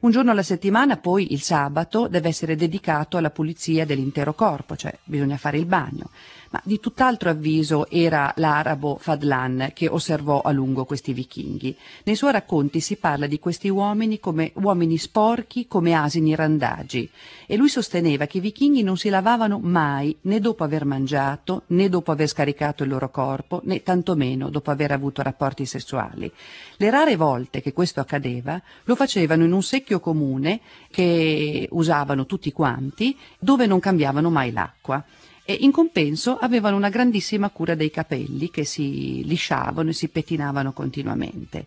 Un 0.00 0.10
giorno 0.10 0.30
alla 0.30 0.42
settimana, 0.42 0.98
poi 0.98 1.32
il 1.32 1.40
sabato, 1.40 2.06
deve 2.06 2.28
essere 2.28 2.54
dedicato 2.54 3.16
alla 3.16 3.30
pulizia 3.30 3.86
dell'intero 3.86 4.34
corpo, 4.34 4.76
cioè 4.76 4.94
bisogna 5.04 5.38
fare 5.38 5.56
il 5.56 5.64
bagno 5.64 6.10
ma 6.52 6.60
di 6.64 6.80
tutt'altro 6.80 7.30
avviso 7.30 7.88
era 7.88 8.32
l'arabo 8.36 8.98
Fadlan 9.00 9.70
che 9.72 9.88
osservò 9.88 10.42
a 10.42 10.50
lungo 10.50 10.84
questi 10.84 11.14
vichinghi. 11.14 11.74
Nei 12.04 12.14
suoi 12.14 12.32
racconti 12.32 12.80
si 12.80 12.96
parla 12.96 13.26
di 13.26 13.38
questi 13.38 13.70
uomini 13.70 14.20
come 14.20 14.52
uomini 14.56 14.98
sporchi, 14.98 15.66
come 15.66 15.94
asini 15.94 16.34
randagi, 16.34 17.10
e 17.46 17.56
lui 17.56 17.70
sosteneva 17.70 18.26
che 18.26 18.36
i 18.36 18.40
vichinghi 18.42 18.82
non 18.82 18.98
si 18.98 19.08
lavavano 19.08 19.58
mai 19.60 20.14
né 20.22 20.40
dopo 20.40 20.62
aver 20.62 20.84
mangiato, 20.84 21.62
né 21.68 21.88
dopo 21.88 22.12
aver 22.12 22.28
scaricato 22.28 22.82
il 22.82 22.90
loro 22.90 23.10
corpo, 23.10 23.62
né 23.64 23.82
tantomeno 23.82 24.50
dopo 24.50 24.70
aver 24.70 24.92
avuto 24.92 25.22
rapporti 25.22 25.64
sessuali. 25.64 26.30
Le 26.76 26.90
rare 26.90 27.16
volte 27.16 27.62
che 27.62 27.72
questo 27.72 28.00
accadeva 28.00 28.60
lo 28.84 28.94
facevano 28.94 29.44
in 29.44 29.52
un 29.52 29.62
secchio 29.62 30.00
comune 30.00 30.60
che 30.90 31.66
usavano 31.70 32.26
tutti 32.26 32.52
quanti, 32.52 33.16
dove 33.38 33.64
non 33.66 33.80
cambiavano 33.80 34.28
mai 34.28 34.52
l'acqua 34.52 35.02
e 35.44 35.58
in 35.60 35.72
compenso 35.72 36.38
avevano 36.38 36.76
una 36.76 36.88
grandissima 36.88 37.50
cura 37.50 37.74
dei 37.74 37.90
capelli 37.90 38.50
che 38.50 38.64
si 38.64 39.22
lisciavano 39.24 39.90
e 39.90 39.94
si 39.94 40.08
pettinavano 40.08 40.72
continuamente. 40.72 41.66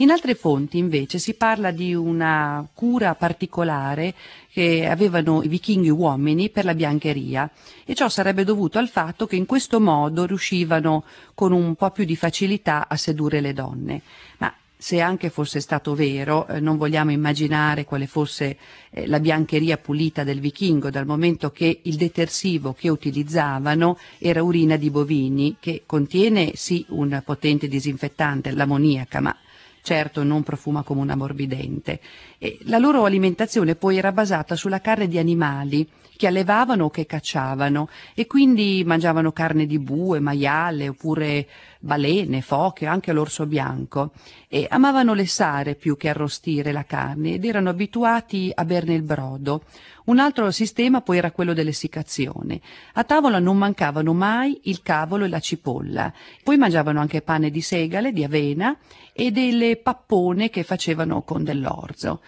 In 0.00 0.10
altre 0.10 0.34
fonti 0.34 0.76
invece 0.76 1.18
si 1.18 1.34
parla 1.34 1.70
di 1.70 1.94
una 1.94 2.66
cura 2.74 3.14
particolare 3.14 4.12
che 4.50 4.86
avevano 4.86 5.42
i 5.42 5.48
vichinghi 5.48 5.88
uomini 5.88 6.50
per 6.50 6.66
la 6.66 6.74
biancheria 6.74 7.50
e 7.82 7.94
ciò 7.94 8.10
sarebbe 8.10 8.44
dovuto 8.44 8.78
al 8.78 8.90
fatto 8.90 9.26
che 9.26 9.36
in 9.36 9.46
questo 9.46 9.80
modo 9.80 10.26
riuscivano 10.26 11.04
con 11.34 11.52
un 11.52 11.74
po' 11.76 11.90
più 11.92 12.04
di 12.04 12.14
facilità 12.14 12.88
a 12.88 12.96
sedurre 12.96 13.40
le 13.40 13.54
donne. 13.54 14.02
Ma 14.36 14.54
se 14.76 15.00
anche 15.00 15.30
fosse 15.30 15.60
stato 15.60 15.94
vero, 15.94 16.46
eh, 16.46 16.60
non 16.60 16.76
vogliamo 16.76 17.10
immaginare 17.10 17.84
quale 17.84 18.06
fosse 18.06 18.58
eh, 18.90 19.06
la 19.06 19.20
biancheria 19.20 19.78
pulita 19.78 20.22
del 20.22 20.40
vichingo, 20.40 20.90
dal 20.90 21.06
momento 21.06 21.50
che 21.50 21.80
il 21.82 21.96
detersivo 21.96 22.74
che 22.74 22.88
utilizzavano 22.88 23.98
era 24.18 24.42
urina 24.42 24.76
di 24.76 24.90
bovini, 24.90 25.56
che 25.58 25.84
contiene 25.86 26.52
sì 26.54 26.84
un 26.90 27.22
potente 27.24 27.68
disinfettante, 27.68 28.50
l'ammoniaca, 28.50 29.20
ma 29.20 29.36
certo 29.80 30.24
non 30.24 30.42
profuma 30.42 30.82
come 30.82 31.00
un 31.00 31.10
ammorbidente. 31.10 32.00
E 32.38 32.58
la 32.62 32.78
loro 32.78 33.04
alimentazione 33.04 33.76
poi 33.76 33.96
era 33.96 34.12
basata 34.12 34.56
sulla 34.56 34.80
carne 34.80 35.08
di 35.08 35.16
animali 35.16 35.88
che 36.16 36.26
allevavano 36.26 36.86
o 36.86 36.90
che 36.90 37.06
cacciavano 37.06 37.88
e 38.14 38.26
quindi 38.26 38.82
mangiavano 38.84 39.32
carne 39.32 39.66
di 39.66 39.78
bue, 39.78 40.18
maiale 40.18 40.88
oppure 40.88 41.46
balene, 41.78 42.40
foche, 42.40 42.86
anche 42.86 43.12
l'orso 43.12 43.46
bianco 43.46 44.12
e 44.48 44.66
amavano 44.68 45.14
lessare 45.14 45.74
più 45.74 45.96
che 45.96 46.08
arrostire 46.08 46.72
la 46.72 46.84
carne 46.84 47.34
ed 47.34 47.44
erano 47.44 47.68
abituati 47.68 48.50
a 48.54 48.64
berne 48.64 48.94
il 48.94 49.02
brodo. 49.02 49.62
Un 50.06 50.18
altro 50.20 50.50
sistema 50.52 51.00
poi 51.00 51.18
era 51.18 51.32
quello 51.32 51.52
dell'essiccazione. 51.52 52.60
A 52.94 53.04
tavola 53.04 53.40
non 53.40 53.58
mancavano 53.58 54.12
mai 54.12 54.60
il 54.64 54.82
cavolo 54.82 55.24
e 55.24 55.28
la 55.28 55.40
cipolla. 55.40 56.12
Poi 56.44 56.56
mangiavano 56.56 57.00
anche 57.00 57.22
pane 57.22 57.50
di 57.50 57.60
segale, 57.60 58.12
di 58.12 58.22
avena 58.22 58.76
e 59.12 59.32
delle 59.32 59.76
pappone 59.76 60.48
che 60.48 60.62
facevano 60.62 61.22
con 61.22 61.42
dell'orzo. 61.42 62.20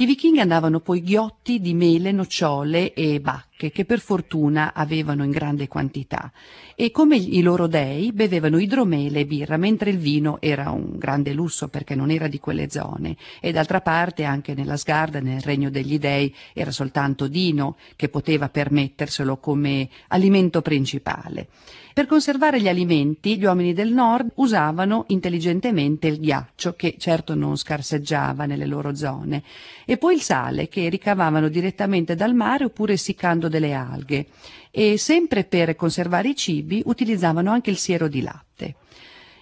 I 0.00 0.06
vichinghi 0.06 0.40
andavano 0.40 0.80
poi 0.80 1.02
ghiotti 1.02 1.60
di 1.60 1.74
mele, 1.74 2.10
nocciole 2.10 2.94
e 2.94 3.20
bacche, 3.20 3.49
che 3.68 3.84
per 3.84 4.00
fortuna 4.00 4.72
avevano 4.72 5.24
in 5.24 5.30
grande 5.30 5.68
quantità, 5.68 6.32
e 6.74 6.90
come 6.90 7.16
i 7.16 7.42
loro 7.42 7.66
dei 7.66 8.12
bevevano 8.12 8.58
idromele 8.58 9.20
e 9.20 9.26
birra, 9.26 9.58
mentre 9.58 9.90
il 9.90 9.98
vino 9.98 10.38
era 10.40 10.70
un 10.70 10.96
grande 10.96 11.34
lusso 11.34 11.68
perché 11.68 11.94
non 11.94 12.10
era 12.10 12.28
di 12.28 12.38
quelle 12.38 12.70
zone, 12.70 13.16
e 13.40 13.52
d'altra 13.52 13.82
parte 13.82 14.24
anche 14.24 14.54
nella 14.54 14.78
Sgarda, 14.78 15.20
nel 15.20 15.42
regno 15.42 15.68
degli 15.68 15.98
dei, 15.98 16.34
era 16.54 16.70
soltanto 16.70 17.28
Dino 17.28 17.76
che 17.96 18.08
poteva 18.08 18.48
permetterselo 18.48 19.36
come 19.36 19.90
alimento 20.08 20.62
principale. 20.62 21.48
Per 21.92 22.06
conservare 22.06 22.60
gli 22.62 22.68
alimenti, 22.68 23.36
gli 23.36 23.44
uomini 23.44 23.74
del 23.74 23.92
nord 23.92 24.30
usavano 24.36 25.04
intelligentemente 25.08 26.06
il 26.06 26.20
ghiaccio, 26.20 26.74
che 26.74 26.94
certo 26.96 27.34
non 27.34 27.56
scarseggiava 27.56 28.46
nelle 28.46 28.64
loro 28.64 28.94
zone, 28.94 29.42
e 29.84 29.98
poi 29.98 30.14
il 30.14 30.22
sale, 30.22 30.68
che 30.68 30.88
ricavavano 30.88 31.48
direttamente 31.48 32.14
dal 32.14 32.32
mare 32.32 32.64
oppure 32.64 32.92
essiccando 32.92 33.48
delle 33.50 33.74
alghe. 33.74 34.28
E 34.70 34.96
sempre 34.96 35.44
per 35.44 35.76
conservare 35.76 36.30
i 36.30 36.36
cibi 36.36 36.82
utilizzavano 36.86 37.50
anche 37.50 37.68
il 37.68 37.76
siero 37.76 38.08
di 38.08 38.22
latte. 38.22 38.76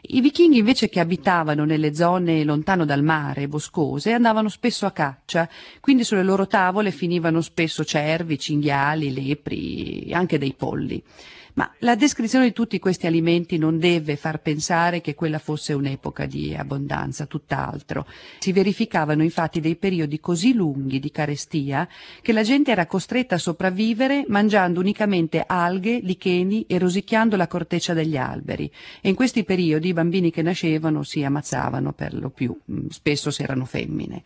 I 0.00 0.21
vichinghi 0.21 0.59
invece 0.59 0.88
che 0.88 1.00
abitavano 1.00 1.65
nelle 1.65 1.95
zone 1.95 2.43
lontano 2.45 2.85
dal 2.85 3.03
mare, 3.03 3.49
boscose, 3.49 4.12
andavano 4.12 4.49
spesso 4.49 4.87
a 4.87 4.91
caccia, 4.91 5.49
quindi 5.81 6.03
sulle 6.03 6.23
loro 6.23 6.47
tavole 6.47 6.93
finivano 6.93 7.41
spesso 7.41 7.85
cervi, 7.85 8.38
cinghiali, 8.38 9.12
lepri, 9.12 10.11
anche 10.12 10.38
dei 10.38 10.55
polli. 10.55 11.03
Ma 11.59 11.69
la 11.79 11.97
descrizione 11.97 12.45
di 12.45 12.53
tutti 12.53 12.79
questi 12.79 13.09
alimenti 13.09 13.59
non 13.59 13.81
deve 13.81 14.15
far 14.15 14.41
pensare 14.41 15.00
che 15.00 15.17
quella 15.17 15.41
fosse 15.41 15.73
un'epoca 15.73 16.25
di 16.25 16.55
abbondanza, 16.55 17.27
tutt'altro. 17.27 18.07
Si 18.38 18.53
verificavano 18.53 19.25
infatti 19.25 19.59
dei 19.59 19.75
periodi 19.75 20.21
così 20.21 20.55
lunghi 20.55 21.00
di 21.00 21.11
carestia 21.11 21.88
che 22.23 22.33
la 22.33 22.45
gente 22.45 22.71
era 22.71 22.87
costretta 22.87 23.35
a 23.35 23.38
sopravvivere 23.38 24.25
mangiando 24.29 24.79
unicamente 24.79 25.43
alghe, 25.45 25.99
licheni 26.00 26.65
e 26.69 26.79
rosicchiando 26.79 27.35
la 27.35 27.49
corteccia 27.49 27.93
degli 27.93 28.17
alberi. 28.17 28.71
E 29.00 29.09
in 29.09 29.17
questi 29.17 29.43
periodi 29.43 29.88
i 29.88 29.95
bambini 29.95 30.31
che 30.31 30.43
nascevano 30.43 31.03
si 31.03 31.25
ammazzavano 31.25 31.93
per 31.93 32.15
lo 32.15 32.31
più, 32.31 32.57
mm, 32.71 32.87
spesso 32.91 33.33
se 33.33 33.43
erano 33.43 33.65
femmine. 33.65 34.23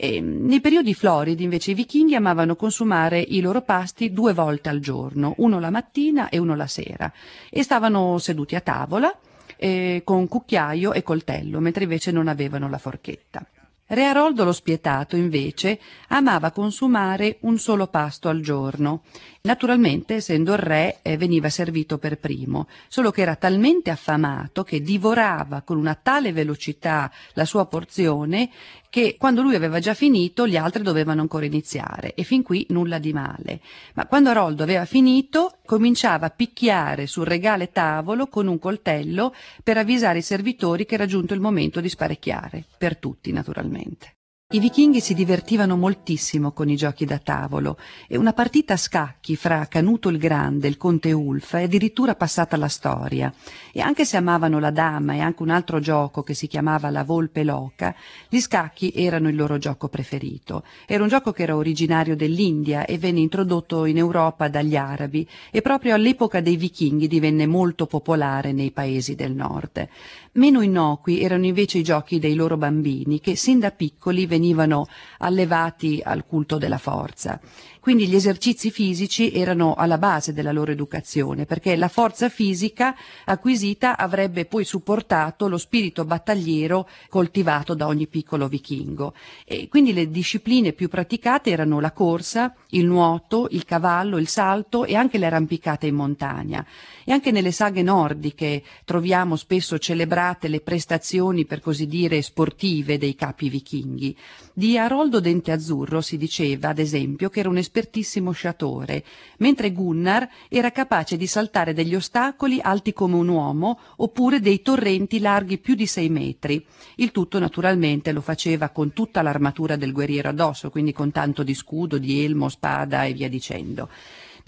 E, 0.00 0.20
nei 0.20 0.60
periodi 0.60 0.94
floridi 0.94 1.42
invece 1.42 1.72
i 1.72 1.74
vichinghi 1.74 2.14
amavano 2.14 2.54
consumare 2.54 3.18
i 3.18 3.40
loro 3.40 3.62
pasti 3.62 4.12
due 4.12 4.32
volte 4.32 4.68
al 4.68 4.78
giorno, 4.78 5.34
uno 5.38 5.58
la 5.58 5.70
mattina 5.70 6.28
e 6.28 6.38
uno 6.38 6.54
la 6.54 6.68
sera, 6.68 7.12
e 7.50 7.64
stavano 7.64 8.16
seduti 8.18 8.54
a 8.54 8.60
tavola 8.60 9.12
eh, 9.56 10.02
con 10.04 10.28
cucchiaio 10.28 10.92
e 10.92 11.02
coltello, 11.02 11.58
mentre 11.58 11.82
invece 11.82 12.12
non 12.12 12.28
avevano 12.28 12.68
la 12.68 12.78
forchetta. 12.78 13.44
Re 13.90 14.04
Aroldo 14.04 14.44
lo 14.44 14.52
spietato, 14.52 15.16
invece, 15.16 15.80
amava 16.08 16.52
consumare 16.52 17.38
un 17.40 17.58
solo 17.58 17.88
pasto 17.88 18.28
al 18.28 18.40
giorno. 18.40 19.02
Naturalmente, 19.48 20.16
essendo 20.16 20.52
il 20.52 20.58
re, 20.58 20.98
eh, 21.00 21.16
veniva 21.16 21.48
servito 21.48 21.96
per 21.96 22.18
primo, 22.18 22.68
solo 22.86 23.10
che 23.10 23.22
era 23.22 23.34
talmente 23.34 23.88
affamato 23.88 24.62
che 24.62 24.82
divorava 24.82 25.62
con 25.62 25.78
una 25.78 25.94
tale 25.94 26.34
velocità 26.34 27.10
la 27.32 27.46
sua 27.46 27.64
porzione 27.64 28.50
che 28.90 29.16
quando 29.18 29.40
lui 29.40 29.54
aveva 29.54 29.78
già 29.78 29.94
finito 29.94 30.46
gli 30.46 30.58
altri 30.58 30.82
dovevano 30.82 31.22
ancora 31.22 31.46
iniziare 31.46 32.12
e 32.12 32.24
fin 32.24 32.42
qui 32.42 32.66
nulla 32.68 32.98
di 32.98 33.14
male. 33.14 33.62
Ma 33.94 34.06
quando 34.06 34.28
Aroldo 34.28 34.64
aveva 34.64 34.84
finito 34.84 35.56
cominciava 35.64 36.26
a 36.26 36.30
picchiare 36.30 37.06
sul 37.06 37.24
regale 37.24 37.72
tavolo 37.72 38.26
con 38.26 38.48
un 38.48 38.58
coltello 38.58 39.34
per 39.64 39.78
avvisare 39.78 40.18
i 40.18 40.22
servitori 40.22 40.84
che 40.84 40.94
era 40.94 41.06
giunto 41.06 41.32
il 41.32 41.40
momento 41.40 41.80
di 41.80 41.88
sparecchiare, 41.88 42.66
per 42.76 42.98
tutti 42.98 43.32
naturalmente. 43.32 44.17
I 44.50 44.60
vichinghi 44.60 45.02
si 45.02 45.12
divertivano 45.12 45.76
moltissimo 45.76 46.52
con 46.52 46.70
i 46.70 46.76
giochi 46.76 47.04
da 47.04 47.18
tavolo 47.18 47.76
e 48.08 48.16
una 48.16 48.32
partita 48.32 48.72
a 48.72 48.76
scacchi 48.78 49.36
fra 49.36 49.66
Canuto 49.66 50.08
il 50.08 50.16
Grande 50.16 50.66
e 50.66 50.70
il 50.70 50.78
conte 50.78 51.12
Ulf 51.12 51.54
è 51.56 51.64
addirittura 51.64 52.14
passata 52.14 52.56
alla 52.56 52.68
storia. 52.68 53.30
E 53.74 53.82
anche 53.82 54.06
se 54.06 54.16
amavano 54.16 54.58
la 54.58 54.70
dama 54.70 55.12
e 55.12 55.20
anche 55.20 55.42
un 55.42 55.50
altro 55.50 55.80
gioco 55.80 56.22
che 56.22 56.32
si 56.32 56.46
chiamava 56.46 56.88
la 56.88 57.04
volpe 57.04 57.44
loca, 57.44 57.94
gli 58.26 58.40
scacchi 58.40 58.90
erano 58.94 59.28
il 59.28 59.36
loro 59.36 59.58
gioco 59.58 59.88
preferito. 59.88 60.64
Era 60.86 61.02
un 61.02 61.10
gioco 61.10 61.30
che 61.32 61.42
era 61.42 61.54
originario 61.54 62.16
dell'India 62.16 62.86
e 62.86 62.96
venne 62.96 63.20
introdotto 63.20 63.84
in 63.84 63.98
Europa 63.98 64.48
dagli 64.48 64.76
arabi 64.76 65.28
e 65.50 65.60
proprio 65.60 65.92
all'epoca 65.92 66.40
dei 66.40 66.56
vichinghi 66.56 67.06
divenne 67.06 67.46
molto 67.46 67.84
popolare 67.84 68.52
nei 68.52 68.70
paesi 68.70 69.14
del 69.14 69.34
nord. 69.34 69.86
Meno 70.32 70.62
innocui 70.62 71.20
erano 71.20 71.44
invece 71.44 71.78
i 71.78 71.82
giochi 71.82 72.18
dei 72.18 72.34
loro 72.34 72.56
bambini 72.56 73.20
che 73.20 73.36
sin 73.36 73.58
da 73.58 73.72
piccoli 73.72 74.24
venivano 74.38 74.86
allevati 75.18 76.00
al 76.02 76.24
culto 76.24 76.58
della 76.58 76.78
forza. 76.78 77.40
Quindi 77.88 78.06
gli 78.06 78.16
esercizi 78.16 78.70
fisici 78.70 79.32
erano 79.32 79.72
alla 79.72 79.96
base 79.96 80.34
della 80.34 80.52
loro 80.52 80.72
educazione, 80.72 81.46
perché 81.46 81.74
la 81.74 81.88
forza 81.88 82.28
fisica 82.28 82.94
acquisita 83.24 83.96
avrebbe 83.96 84.44
poi 84.44 84.66
supportato 84.66 85.48
lo 85.48 85.56
spirito 85.56 86.04
battagliero 86.04 86.86
coltivato 87.08 87.72
da 87.72 87.86
ogni 87.86 88.06
piccolo 88.06 88.46
vichingo. 88.46 89.14
E 89.46 89.68
quindi 89.68 89.94
le 89.94 90.10
discipline 90.10 90.74
più 90.74 90.90
praticate 90.90 91.48
erano 91.48 91.80
la 91.80 91.92
corsa, 91.92 92.54
il 92.72 92.84
nuoto, 92.84 93.48
il 93.52 93.64
cavallo, 93.64 94.18
il 94.18 94.28
salto 94.28 94.84
e 94.84 94.94
anche 94.94 95.16
l'arrampicata 95.16 95.86
in 95.86 95.94
montagna. 95.94 96.66
E 97.04 97.12
anche 97.12 97.30
nelle 97.30 97.52
saghe 97.52 97.80
nordiche 97.80 98.62
troviamo 98.84 99.34
spesso 99.34 99.78
celebrate 99.78 100.48
le 100.48 100.60
prestazioni, 100.60 101.46
per 101.46 101.60
così 101.60 101.86
dire, 101.86 102.20
sportive 102.20 102.98
dei 102.98 103.14
capi 103.14 103.48
vichinghi. 103.48 104.14
Di 104.52 104.76
Aroldo 104.76 105.20
Dente 105.20 105.52
Azzurro 105.52 106.02
si 106.02 106.18
diceva, 106.18 106.68
ad 106.68 106.80
esempio, 106.80 107.30
che 107.30 107.40
era 107.40 107.48
un 107.48 107.56
espertissimo 107.78 108.32
sciatore, 108.32 109.04
mentre 109.38 109.72
Gunnar 109.72 110.28
era 110.48 110.72
capace 110.72 111.16
di 111.16 111.26
saltare 111.26 111.72
degli 111.72 111.94
ostacoli 111.94 112.58
alti 112.60 112.92
come 112.92 113.14
un 113.14 113.28
uomo 113.28 113.78
oppure 113.96 114.40
dei 114.40 114.62
torrenti 114.62 115.20
larghi 115.20 115.58
più 115.58 115.74
di 115.74 115.86
sei 115.86 116.08
metri. 116.08 116.64
Il 116.96 117.12
tutto 117.12 117.38
naturalmente 117.38 118.12
lo 118.12 118.20
faceva 118.20 118.70
con 118.70 118.92
tutta 118.92 119.22
l'armatura 119.22 119.76
del 119.76 119.92
guerriero 119.92 120.28
addosso, 120.28 120.70
quindi 120.70 120.92
con 120.92 121.12
tanto 121.12 121.42
di 121.44 121.54
scudo, 121.54 121.98
di 121.98 122.24
elmo, 122.24 122.48
spada 122.48 123.04
e 123.04 123.12
via 123.12 123.28
dicendo. 123.28 123.88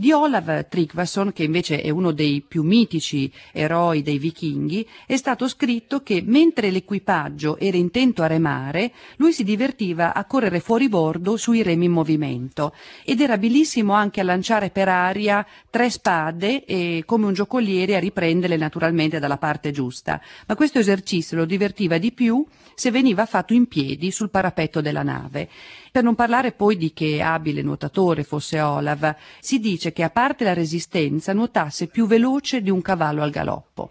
Di 0.00 0.12
Olav 0.12 0.66
Tryggvason, 0.66 1.30
che 1.35 1.42
invece 1.45 1.83
è 1.83 1.90
uno 1.90 2.12
dei 2.12 2.40
più 2.40 2.62
mitici 2.62 3.30
eroi 3.52 4.00
dei 4.00 4.16
vichinghi, 4.16 4.88
è 5.04 5.14
stato 5.16 5.47
scritto 5.47 6.02
che 6.02 6.23
mentre 6.25 6.71
l'equipaggio 6.71 7.59
era 7.59 7.76
intento 7.76 8.23
a 8.23 8.26
remare, 8.26 8.92
lui 9.16 9.35
si 9.35 9.45
divertiva 9.45 10.14
a 10.14 10.25
correre 10.25 10.61
fuori 10.61 10.88
bordo 10.88 11.37
sui 11.37 11.62
remi 11.62 11.85
in 11.85 11.92
movimento 11.92 12.73
ed 13.04 13.21
era 13.21 13.35
abilissimo 13.35 13.92
anche 13.92 14.23
a 14.23 14.25
lanciare 14.25 14.71
per 14.71 14.88
aria 14.88 15.47
tre 15.69 15.90
spade 15.90 16.64
e 16.64 17.02
come 17.04 17.26
un 17.26 17.35
giocoliere 17.35 17.95
a 17.95 17.99
riprenderle 17.99 18.57
naturalmente 18.57 19.19
dalla 19.19 19.37
parte 19.37 19.71
giusta. 19.71 20.19
Ma 20.47 20.54
questo 20.54 20.78
esercizio 20.78 21.37
lo 21.37 21.45
divertiva 21.45 21.99
di 21.99 22.11
più 22.12 22.42
se 22.75 22.90
veniva 22.90 23.26
fatto 23.26 23.52
in 23.52 23.66
piedi 23.66 24.11
sul 24.11 24.30
parapetto 24.30 24.80
della 24.80 25.02
nave. 25.02 25.50
Per 25.93 26.05
non 26.05 26.15
parlare 26.15 26.53
poi 26.53 26.77
di 26.77 26.93
che 26.93 27.21
abile 27.21 27.63
nuotatore 27.63 28.23
fosse 28.23 28.61
Olav, 28.61 29.17
si 29.41 29.59
dice 29.59 29.93
che 29.93 30.05
a 30.05 30.11
parte 30.11 30.45
la 30.45 30.55
resistenza 30.55 31.33
nuotasse 31.33 31.89
più 31.89 32.07
veloce 32.07 32.63
di 32.63 32.71
un 32.71 32.81
cavallo 32.81 33.23
al 33.23 33.31
galoppo. 33.31 33.91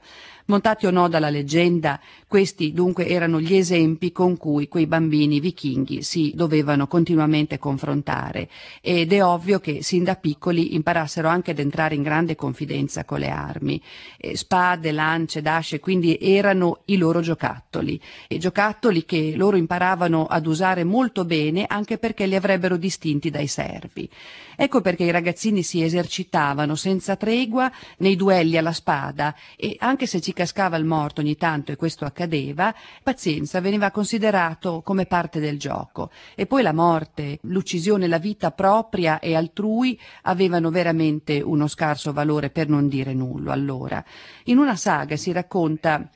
Montati 0.49 0.87
o 0.87 0.89
no 0.89 1.07
dalla 1.07 1.29
leggenda, 1.29 1.99
questi 2.27 2.73
dunque 2.73 3.07
erano 3.07 3.39
gli 3.39 3.55
esempi 3.55 4.11
con 4.11 4.35
cui 4.35 4.67
quei 4.67 4.87
bambini 4.87 5.39
vichinghi 5.39 6.01
si 6.01 6.31
dovevano 6.33 6.87
continuamente 6.87 7.59
confrontare 7.59 8.49
ed 8.81 9.13
è 9.13 9.23
ovvio 9.23 9.59
che 9.59 9.83
sin 9.83 10.03
da 10.03 10.15
piccoli 10.15 10.73
imparassero 10.73 11.27
anche 11.27 11.51
ad 11.51 11.59
entrare 11.59 11.93
in 11.93 12.01
grande 12.01 12.33
confidenza 12.33 13.05
con 13.05 13.19
le 13.19 13.29
armi. 13.29 13.79
E 14.17 14.35
spade, 14.35 14.91
lance, 14.91 15.43
dasce, 15.43 15.79
quindi 15.79 16.17
erano 16.19 16.79
i 16.85 16.97
loro 16.97 17.21
giocattoli, 17.21 18.01
e 18.27 18.39
giocattoli 18.39 19.05
che 19.05 19.33
loro 19.35 19.55
imparavano 19.55 20.25
ad 20.25 20.47
usare 20.47 20.83
molto 20.83 21.25
bene 21.25 21.65
anche 21.67 21.99
perché 21.99 22.25
li 22.25 22.35
avrebbero 22.35 22.75
distinti 22.75 23.29
dai 23.29 23.45
servi. 23.45 24.09
Ecco 24.55 24.81
perché 24.81 25.03
i 25.03 25.11
ragazzini 25.11 25.61
si 25.61 25.83
esercitavano 25.83 26.73
senza 26.73 27.15
tregua 27.15 27.71
nei 27.99 28.15
duelli 28.15 28.57
alla 28.57 28.73
spada 28.73 29.35
e 29.55 29.75
anche 29.79 30.07
se 30.07 30.19
ci 30.19 30.33
cascava 30.39 30.77
il 30.77 30.85
morto 30.85 31.19
ogni 31.19 31.35
tanto 31.35 31.73
e 31.73 31.75
questo 31.75 32.05
accadeva, 32.05 32.73
pazienza 33.03 33.59
veniva 33.59 33.91
considerato 33.91 34.81
come 34.85 35.05
parte 35.05 35.41
del 35.41 35.59
gioco. 35.59 36.11
E 36.33 36.45
poi 36.45 36.61
la 36.61 36.71
morte, 36.71 37.39
l'uccisione, 37.41 38.07
la 38.07 38.19
vita 38.19 38.51
propria 38.51 39.19
e 39.19 39.35
altrui 39.35 39.99
avevano 40.21 40.69
veramente 40.69 41.41
uno 41.41 41.67
scarso 41.67 42.13
valore 42.13 42.51
per 42.51 42.69
non 42.69 42.87
dire 42.87 43.13
nullo 43.13 43.51
allora. 43.51 44.01
In 44.45 44.59
una 44.59 44.77
saga 44.77 45.17
si 45.17 45.33
racconta 45.33 46.09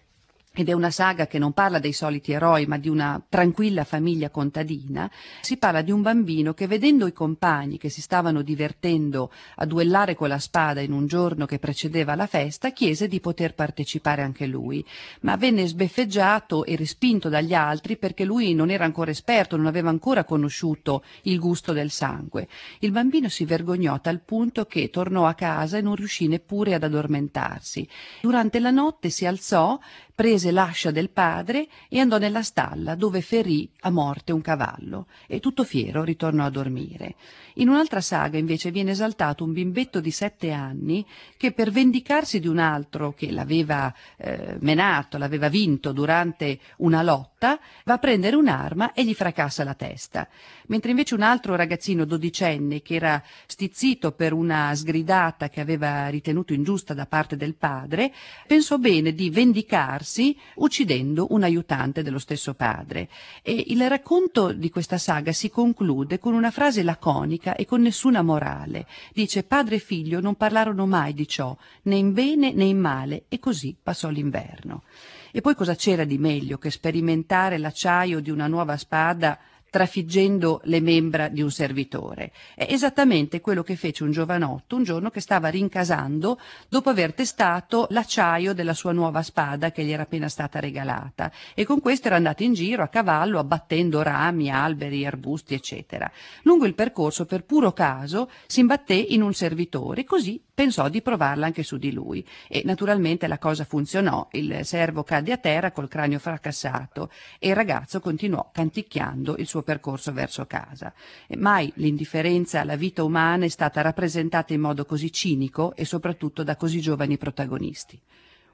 ed 0.56 0.70
è 0.70 0.74
una 0.74 0.92
saga 0.92 1.26
che 1.26 1.40
non 1.40 1.52
parla 1.52 1.80
dei 1.80 1.94
soliti 1.94 2.32
eroi, 2.32 2.68
ma 2.68 2.78
di 2.78 2.88
una 2.88 3.20
tranquilla 3.28 3.84
famiglia 3.84 4.30
contadina, 4.30 5.10
si 5.42 5.58
parla 5.58 5.82
di 5.82 5.90
un 5.90 6.04
bambino 6.04 6.54
che 6.54 6.68
vedendo 6.68 7.08
i 7.08 7.12
compagni 7.12 7.80
che 7.80 7.90
si 7.90 8.02
stavano 8.02 8.44
divertendo 8.44 9.32
a 9.56 9.66
duellare 9.66 10.14
con 10.14 10.28
la 10.28 10.38
spada 10.38 10.82
in 10.82 10.92
un 10.92 11.08
giorno 11.08 11.48
che 11.48 11.58
precedeva 11.58 12.14
la 12.14 12.28
festa, 12.28 12.70
chiese 12.70 13.08
di 13.08 13.20
poter 13.20 13.56
partecipare 13.56 14.22
anche 14.22 14.46
lui, 14.46 14.86
ma 15.22 15.38
venne 15.38 15.66
sbeffeggiato 15.66 16.66
e 16.66 16.76
respinto 16.76 17.30
dagli 17.30 17.56
altri 17.56 17.98
perché 17.98 18.24
lui 18.24 18.54
non 18.54 18.70
era 18.70 18.86
ancora 18.86 19.10
esperto, 19.10 19.58
non 19.58 19.66
aveva 19.66 19.90
ancora 19.90 20.24
conosciuto 20.24 21.04
il 21.24 21.40
gusto 21.40 21.74
del 21.74 21.90
sangue. 21.90 22.48
Il 22.80 22.92
bambino 22.92 23.28
si 23.28 23.46
vergognò 23.46 24.00
tal 24.02 24.20
punto 24.20 24.66
che 24.66 24.92
tornò 24.92 25.26
a 25.26 25.34
casa 25.34 25.78
e 25.78 25.82
non 25.82 25.96
riuscì 25.96 26.28
neppure 26.28 26.76
ad 26.76 26.84
addormentarsi. 26.84 27.88
Durante 28.22 28.60
la 28.60 28.70
notte 28.70 29.10
si 29.10 29.26
alzò 29.26 29.80
prese 30.16 30.43
l'ascia 30.52 30.92
del 30.92 31.10
padre 31.10 31.68
e 31.90 32.00
andò 32.00 32.18
nella 32.18 32.44
stalla 32.44 32.96
dove 32.96 33.22
ferì 33.22 33.70
a 33.82 33.90
morte 33.90 34.32
un 34.32 34.42
cavallo 34.42 35.08
e 35.28 35.40
tutto 35.40 35.64
fiero 35.64 36.04
ritornò 36.04 36.46
a 36.46 36.50
dormire. 36.50 37.16
In 37.56 37.70
un'altra 37.70 38.02
saga 38.02 38.38
invece 38.38 38.72
viene 38.72 38.92
esaltato 38.92 39.44
un 39.44 39.54
bimbetto 39.54 40.00
di 40.00 40.12
sette 40.12 40.52
anni 40.52 41.06
che 41.38 41.52
per 41.52 41.72
vendicarsi 41.72 42.40
di 42.40 42.48
un 42.48 42.58
altro 42.58 43.14
che 43.14 43.32
l'aveva 43.32 43.94
eh, 44.18 44.58
menato, 44.60 45.18
l'aveva 45.18 45.50
vinto 45.50 45.92
durante 45.92 46.60
una 46.78 47.04
lotta, 47.04 47.60
va 47.86 47.94
a 47.94 47.98
prendere 48.00 48.36
un'arma 48.36 48.94
e 48.94 49.06
gli 49.06 49.14
fracassa 49.14 49.64
la 49.64 49.76
testa. 49.76 50.28
Mentre 50.68 50.92
invece 50.92 51.14
un 51.14 51.22
altro 51.22 51.56
ragazzino 51.56 52.06
dodicenne 52.06 52.82
che 52.82 52.96
era 52.96 53.22
stizzito 53.46 54.14
per 54.14 54.34
una 54.34 54.74
sgridata 54.74 55.50
che 55.50 55.62
aveva 55.62 56.08
ritenuto 56.08 56.54
ingiusta 56.54 56.94
da 56.94 57.06
parte 57.06 57.36
del 57.36 57.56
padre, 57.56 58.12
pensò 58.48 58.78
bene 58.78 59.14
di 59.14 59.30
vendicarsi 59.30 60.33
uccidendo 60.56 61.28
un 61.32 61.44
aiutante 61.44 62.04
dello 62.04 62.20
stesso 62.20 62.54
padre. 62.54 63.10
E 63.42 63.66
il 63.68 63.88
racconto 63.88 64.52
di 64.54 64.70
questa 64.70 64.98
saga 64.98 65.32
si 65.32 65.50
conclude 65.50 66.20
con 66.20 66.34
una 66.34 66.52
frase 66.52 66.84
laconica 66.84 67.56
e 67.56 67.66
con 67.66 67.82
nessuna 67.82 68.22
morale. 68.22 68.88
Dice 69.14 69.44
padre 69.44 69.76
e 69.76 69.80
figlio 69.80 70.20
non 70.20 70.36
parlarono 70.36 70.86
mai 70.86 71.14
di 71.14 71.28
ciò, 71.28 71.56
né 71.84 71.96
in 71.96 72.14
bene 72.14 72.52
né 72.52 72.66
in 72.66 72.80
male, 72.80 73.26
e 73.30 73.40
così 73.40 73.76
passò 73.82 74.10
l'inverno. 74.10 74.84
E 75.32 75.42
poi 75.42 75.56
cosa 75.56 75.76
c'era 75.76 76.04
di 76.04 76.18
meglio 76.18 76.60
che 76.60 76.70
sperimentare 76.70 77.58
l'acciaio 77.58 78.20
di 78.20 78.30
una 78.30 78.48
nuova 78.48 78.78
spada 78.78 79.40
trafiggendo 79.74 80.62
le 80.66 80.80
membra 80.82 81.30
di 81.30 81.42
un 81.42 81.50
servitore. 81.50 82.32
È 82.54 82.68
esattamente 82.70 83.42
quello 83.42 83.64
che 83.64 83.76
fece 83.76 84.04
un 84.04 84.12
giovanotto 84.12 84.76
un 84.76 84.84
giorno 84.84 85.10
che 85.10 85.20
stava 85.20 85.48
rincasando 85.48 86.40
dopo 86.70 86.92
aver 86.92 87.16
testato 87.16 87.88
l'acciaio 87.90 88.54
della 88.54 88.76
sua 88.76 88.92
nuova 88.92 89.24
spada 89.24 89.72
che 89.72 89.84
gli 89.84 89.90
era 89.90 90.04
appena 90.04 90.30
stata 90.30 90.60
regalata 90.60 91.32
e 91.56 91.66
con 91.66 91.80
questo 91.80 92.06
era 92.06 92.18
andato 92.18 92.44
in 92.44 92.54
giro 92.54 92.84
a 92.84 92.88
cavallo 92.88 93.40
abbattendo 93.40 94.04
rami, 94.04 94.52
alberi, 94.52 95.08
arbusti, 95.08 95.56
eccetera. 95.56 96.12
Lungo 96.44 96.68
il 96.68 96.76
percorso, 96.76 97.26
per 97.26 97.44
puro 97.44 97.74
caso, 97.74 98.30
si 98.46 98.60
imbatté 98.60 98.94
in 98.94 99.24
un 99.24 99.34
servitore 99.34 100.04
così 100.04 100.40
pensò 100.54 100.88
di 100.88 101.02
provarla 101.02 101.48
anche 101.48 101.64
su 101.64 101.78
di 101.78 101.92
lui 101.92 102.26
e 102.48 102.62
naturalmente 102.64 103.28
la 103.28 103.40
cosa 103.40 103.64
funzionò, 103.64 104.28
il 104.34 104.60
servo 104.64 105.04
cadde 105.04 105.32
a 105.32 105.38
terra 105.38 105.72
col 105.72 105.88
cranio 105.88 106.20
fracassato 106.20 107.10
e 107.40 107.50
il 107.50 107.56
ragazzo 107.56 108.00
continuò 108.00 108.52
canticchiando 108.54 109.36
il 109.38 109.48
percorso 109.64 110.14
verso 110.14 110.46
casa. 110.46 110.94
E 111.28 111.36
mai 111.36 111.72
l'indifferenza 111.76 112.62
alla 112.62 112.76
vita 112.76 113.04
umana 113.04 113.46
è 113.46 113.50
stata 113.50 113.82
rappresentata 113.82 114.54
in 114.54 114.62
modo 114.62 114.86
così 114.86 115.12
cinico 115.12 115.74
e 115.76 115.86
soprattutto 115.86 116.44
da 116.44 116.56
così 116.56 116.80
giovani 116.80 117.18
protagonisti. 117.18 118.00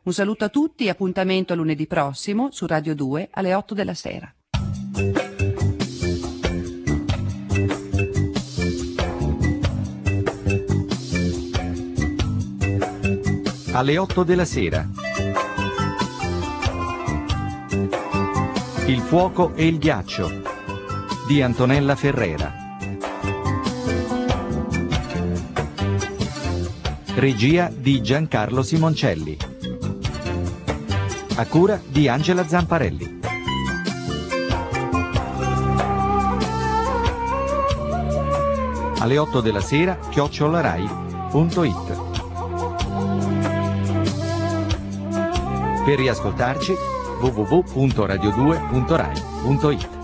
Un 0.04 0.14
saluto 0.14 0.46
a 0.46 0.50
tutti 0.50 0.86
e 0.86 0.90
appuntamento 0.90 1.56
lunedì 1.56 1.86
prossimo 1.86 2.50
su 2.52 2.66
Radio 2.66 2.96
2 2.96 3.30
alle 3.32 3.54
8 3.54 3.74
della 3.74 3.94
sera. 3.94 4.34
alle 13.80 13.98
8 13.98 14.24
della 14.24 14.44
sera. 14.44 14.88
Il 18.88 19.00
fuoco 19.00 19.54
e 19.56 19.68
il 19.68 19.78
ghiaccio 19.78 20.59
di 21.30 21.42
Antonella 21.44 21.96
Ferrera. 21.96 22.52
Regia 27.14 27.72
di 27.72 28.02
Giancarlo 28.02 28.64
Simoncelli. 28.64 29.38
A 31.36 31.46
cura 31.46 31.80
di 31.86 32.08
Angela 32.08 32.48
Zamparelli. 32.48 33.20
Alle 38.98 39.18
8 39.20 39.42
della 39.42 39.62
sera, 39.62 40.00
chiocciolarai.it. 40.10 42.08
Per 45.86 45.96
riascoltarci 45.96 46.74
www.radio2.rai.it 47.22 49.99